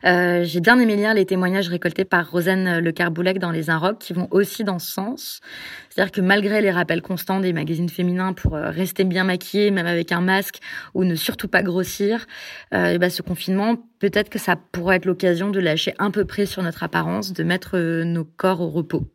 Euh, 0.06 0.44
j'ai 0.44 0.60
bien 0.60 0.80
aimé 0.80 0.96
lire 0.96 1.14
les 1.14 1.26
témoignages 1.26 1.70
récoltés 1.70 2.06
par 2.06 2.30
Rosen 2.30 2.80
Le 2.80 2.92
Carboulec 2.92 3.40
dans 3.40 3.52
Les 3.52 3.70
Inrocks 3.70 4.00
qui 4.00 4.14
vont 4.14 4.28
aussi 4.32 4.64
dans 4.64 4.80
ce 4.80 4.92
sens. 4.92 5.42
C'est-à-dire 5.90 6.12
que 6.12 6.22
malgré 6.22 6.62
les 6.62 6.72
rappels 6.72 7.02
constants 7.02 7.40
des 7.40 7.54
magazines 7.54 7.90
féminins 7.90 8.34
pour 8.34 8.56
euh, 8.56 8.70
rester 8.70 9.04
bien 9.04 9.24
maquillée, 9.24 9.72
même 9.72 9.88
avec 9.88 10.12
un 10.12 10.22
masque, 10.22 10.60
ou 10.94 11.04
ne 11.04 11.16
surtout 11.16 11.48
pas 11.48 11.64
grossir, 11.64 12.26
euh, 12.74 12.94
et 12.94 12.98
ben 12.98 13.10
ce 13.10 13.22
confinement, 13.22 13.78
peut-être 14.00 14.30
que 14.30 14.40
ça 14.40 14.56
pourrait 14.56 14.98
être 14.98 15.06
l'occasion 15.06 15.50
de 15.50 15.60
lâcher 15.60 15.94
un 16.00 16.12
peu 16.12 16.26
près 16.26 16.46
sur 16.46 16.62
notre 16.62 16.84
apparence, 16.84 17.34
de 17.34 17.44
mettre 17.44 17.78
nos 18.04 18.26
corps 18.26 18.62
au 18.62 18.70
repos. 18.70 19.06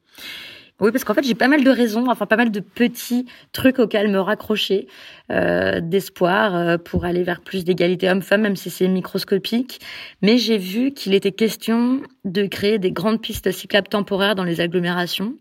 Oui, 0.80 0.92
parce 0.92 1.04
qu'en 1.04 1.14
fait, 1.14 1.24
j'ai 1.24 1.34
pas 1.34 1.48
mal 1.48 1.62
de 1.62 1.70
raisons, 1.70 2.06
enfin 2.08 2.26
pas 2.26 2.36
mal 2.36 2.50
de 2.50 2.60
petits 2.60 3.26
trucs 3.52 3.78
auxquels 3.78 4.08
me 4.08 4.20
raccrocher, 4.20 4.86
euh, 5.30 5.80
d'espoir 5.80 6.56
euh, 6.56 6.78
pour 6.78 7.04
aller 7.04 7.22
vers 7.22 7.42
plus 7.42 7.64
d'égalité 7.64 8.10
homme-femme, 8.10 8.40
même 8.40 8.56
si 8.56 8.70
c'est 8.70 8.88
microscopique. 8.88 9.80
Mais 10.22 10.38
j'ai 10.38 10.56
vu 10.58 10.92
qu'il 10.92 11.14
était 11.14 11.32
question 11.32 12.00
de 12.24 12.46
créer 12.46 12.78
des 12.78 12.92
grandes 12.92 13.20
pistes 13.20 13.52
cyclables 13.52 13.88
temporaires 13.88 14.34
dans 14.34 14.44
les 14.44 14.60
agglomérations. 14.60 15.34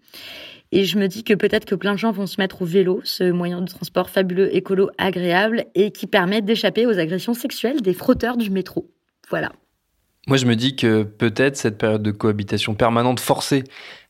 Et 0.71 0.85
je 0.85 0.99
me 0.99 1.07
dis 1.07 1.23
que 1.23 1.33
peut-être 1.33 1.65
que 1.65 1.75
plein 1.75 1.93
de 1.93 1.99
gens 1.99 2.11
vont 2.11 2.27
se 2.27 2.39
mettre 2.39 2.61
au 2.61 2.65
vélo, 2.65 3.01
ce 3.03 3.31
moyen 3.31 3.61
de 3.61 3.69
transport 3.69 4.09
fabuleux, 4.09 4.55
écolo, 4.55 4.91
agréable, 4.97 5.65
et 5.73 5.91
qui 5.91 6.05
permet 6.05 6.41
d'échapper 6.41 6.85
aux 6.85 6.99
agressions 6.99 7.33
sexuelles 7.33 7.81
des 7.81 7.93
frotteurs 7.93 8.37
du 8.37 8.51
métro. 8.51 8.91
Voilà. 9.29 9.51
Moi, 10.27 10.37
je 10.37 10.45
me 10.45 10.55
dis 10.55 10.75
que 10.75 11.01
peut-être 11.03 11.55
cette 11.57 11.79
période 11.79 12.03
de 12.03 12.11
cohabitation 12.11 12.75
permanente 12.75 13.19
forcée 13.19 13.63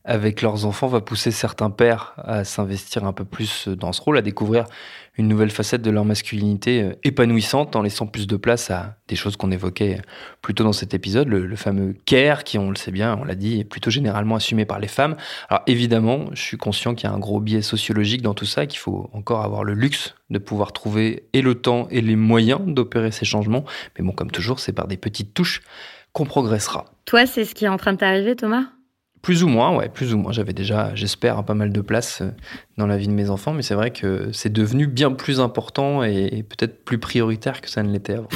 avec 0.05 0.41
leurs 0.41 0.65
enfants 0.65 0.87
va 0.87 1.01
pousser 1.01 1.31
certains 1.31 1.69
pères 1.69 2.13
à 2.17 2.43
s'investir 2.43 3.05
un 3.05 3.13
peu 3.13 3.25
plus 3.25 3.67
dans 3.67 3.91
ce 3.91 4.01
rôle, 4.01 4.17
à 4.17 4.21
découvrir 4.21 4.65
une 5.17 5.27
nouvelle 5.27 5.51
facette 5.51 5.81
de 5.81 5.91
leur 5.91 6.05
masculinité 6.05 6.81
euh, 6.81 6.93
épanouissante 7.03 7.75
en 7.75 7.81
laissant 7.81 8.07
plus 8.07 8.25
de 8.25 8.37
place 8.37 8.71
à 8.71 8.95
des 9.09 9.17
choses 9.17 9.35
qu'on 9.35 9.51
évoquait 9.51 10.01
plus 10.41 10.55
tôt 10.55 10.63
dans 10.63 10.71
cet 10.71 10.93
épisode, 10.93 11.27
le, 11.27 11.55
fameux 11.57 11.93
care 12.05 12.45
qui, 12.45 12.57
on 12.57 12.69
le 12.69 12.77
sait 12.77 12.91
bien, 12.91 13.17
on 13.21 13.25
l'a 13.25 13.35
dit, 13.35 13.59
est 13.59 13.65
plutôt 13.65 13.89
généralement 13.89 14.35
assumé 14.35 14.63
par 14.63 14.79
les 14.79 14.87
femmes. 14.87 15.17
Alors 15.49 15.63
évidemment, 15.67 16.27
je 16.31 16.41
suis 16.41 16.57
conscient 16.57 16.95
qu'il 16.95 17.09
y 17.09 17.11
a 17.11 17.15
un 17.15 17.19
gros 17.19 17.41
biais 17.41 17.61
sociologique 17.61 18.21
dans 18.21 18.33
tout 18.33 18.45
ça, 18.45 18.65
qu'il 18.65 18.79
faut 18.79 19.09
encore 19.11 19.43
avoir 19.43 19.65
le 19.65 19.73
luxe 19.73 20.15
de 20.29 20.39
pouvoir 20.39 20.71
trouver 20.71 21.27
et 21.33 21.41
le 21.41 21.55
temps 21.55 21.87
et 21.91 21.99
les 21.99 22.15
moyens 22.15 22.61
d'opérer 22.65 23.11
ces 23.11 23.25
changements. 23.25 23.65
Mais 23.97 24.05
bon, 24.05 24.13
comme 24.13 24.31
toujours, 24.31 24.61
c'est 24.61 24.73
par 24.73 24.87
des 24.87 24.97
petites 24.97 25.33
touches 25.33 25.61
qu'on 26.13 26.25
progressera. 26.25 26.85
Toi, 27.05 27.25
c'est 27.25 27.43
ce 27.43 27.53
qui 27.53 27.65
est 27.65 27.69
en 27.69 27.77
train 27.77 27.93
de 27.93 27.97
t'arriver, 27.97 28.35
Thomas? 28.35 28.67
Plus 29.21 29.43
ou 29.43 29.47
moins, 29.47 29.75
ouais, 29.75 29.89
plus 29.89 30.13
ou 30.13 30.17
moins. 30.17 30.31
J'avais 30.31 30.53
déjà, 30.53 30.95
j'espère, 30.95 31.43
pas 31.43 31.53
mal 31.53 31.71
de 31.71 31.81
place 31.81 32.21
euh, 32.21 32.31
dans 32.77 32.87
la 32.87 32.97
vie 32.97 33.07
de 33.07 33.13
mes 33.13 33.29
enfants, 33.29 33.53
mais 33.53 33.61
c'est 33.61 33.75
vrai 33.75 33.91
que 33.91 34.31
c'est 34.31 34.51
devenu 34.51 34.87
bien 34.87 35.11
plus 35.11 35.39
important 35.39 36.03
et 36.03 36.43
peut-être 36.43 36.83
plus 36.85 36.97
prioritaire 36.97 37.61
que 37.61 37.69
ça 37.69 37.83
ne 37.83 37.91
l'était 37.91 38.13
avant. 38.13 38.29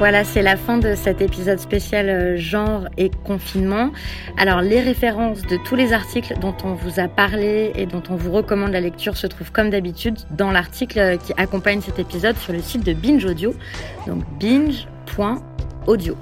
Voilà, 0.00 0.24
c'est 0.24 0.40
la 0.40 0.56
fin 0.56 0.78
de 0.78 0.94
cet 0.94 1.20
épisode 1.20 1.58
spécial 1.58 2.08
euh, 2.08 2.38
genre 2.38 2.88
et 2.96 3.10
confinement. 3.10 3.90
Alors, 4.38 4.62
les 4.62 4.80
références 4.80 5.42
de 5.42 5.58
tous 5.58 5.74
les 5.76 5.92
articles 5.92 6.38
dont 6.40 6.54
on 6.64 6.72
vous 6.72 7.00
a 7.00 7.06
parlé 7.06 7.70
et 7.74 7.84
dont 7.84 8.02
on 8.08 8.16
vous 8.16 8.32
recommande 8.32 8.72
la 8.72 8.80
lecture 8.80 9.18
se 9.18 9.26
trouvent 9.26 9.52
comme 9.52 9.68
d'habitude 9.68 10.16
dans 10.30 10.52
l'article 10.52 10.98
euh, 10.98 11.16
qui 11.18 11.34
accompagne 11.36 11.82
cet 11.82 11.98
épisode 11.98 12.38
sur 12.38 12.54
le 12.54 12.62
site 12.62 12.82
de 12.82 12.94
Binge 12.94 13.26
Audio. 13.26 13.54
Donc, 14.06 14.24
binge.audio. 14.40 16.16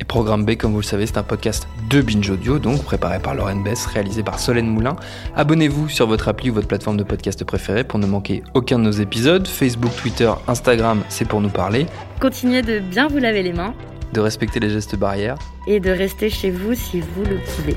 Et 0.00 0.04
Programme 0.04 0.46
B, 0.46 0.56
comme 0.56 0.72
vous 0.72 0.80
le 0.80 0.84
savez, 0.84 1.06
c'est 1.06 1.18
un 1.18 1.22
podcast 1.22 1.68
de 1.90 2.00
Binge 2.00 2.30
Audio, 2.30 2.58
donc 2.58 2.82
préparé 2.82 3.18
par 3.18 3.34
Lauren 3.34 3.56
Bess, 3.56 3.84
réalisé 3.84 4.22
par 4.22 4.38
Solène 4.38 4.66
Moulin. 4.66 4.96
Abonnez-vous 5.36 5.90
sur 5.90 6.06
votre 6.06 6.28
appli 6.28 6.48
ou 6.48 6.54
votre 6.54 6.68
plateforme 6.68 6.96
de 6.96 7.02
podcast 7.02 7.44
préférée 7.44 7.84
pour 7.84 7.98
ne 7.98 8.06
manquer 8.06 8.42
aucun 8.54 8.78
de 8.78 8.84
nos 8.84 8.92
épisodes. 8.92 9.46
Facebook, 9.46 9.94
Twitter, 10.00 10.32
Instagram, 10.48 11.02
c'est 11.10 11.28
pour 11.28 11.42
nous 11.42 11.50
parler. 11.50 11.86
Continuez 12.18 12.62
de 12.62 12.78
bien 12.78 13.08
vous 13.08 13.18
laver 13.18 13.42
les 13.42 13.52
mains. 13.52 13.74
De 14.14 14.20
respecter 14.20 14.58
les 14.58 14.70
gestes 14.70 14.96
barrières. 14.96 15.36
Et 15.66 15.80
de 15.80 15.90
rester 15.90 16.30
chez 16.30 16.50
vous 16.50 16.74
si 16.74 17.00
vous 17.00 17.24
le 17.24 17.36
pouvez. 17.36 17.76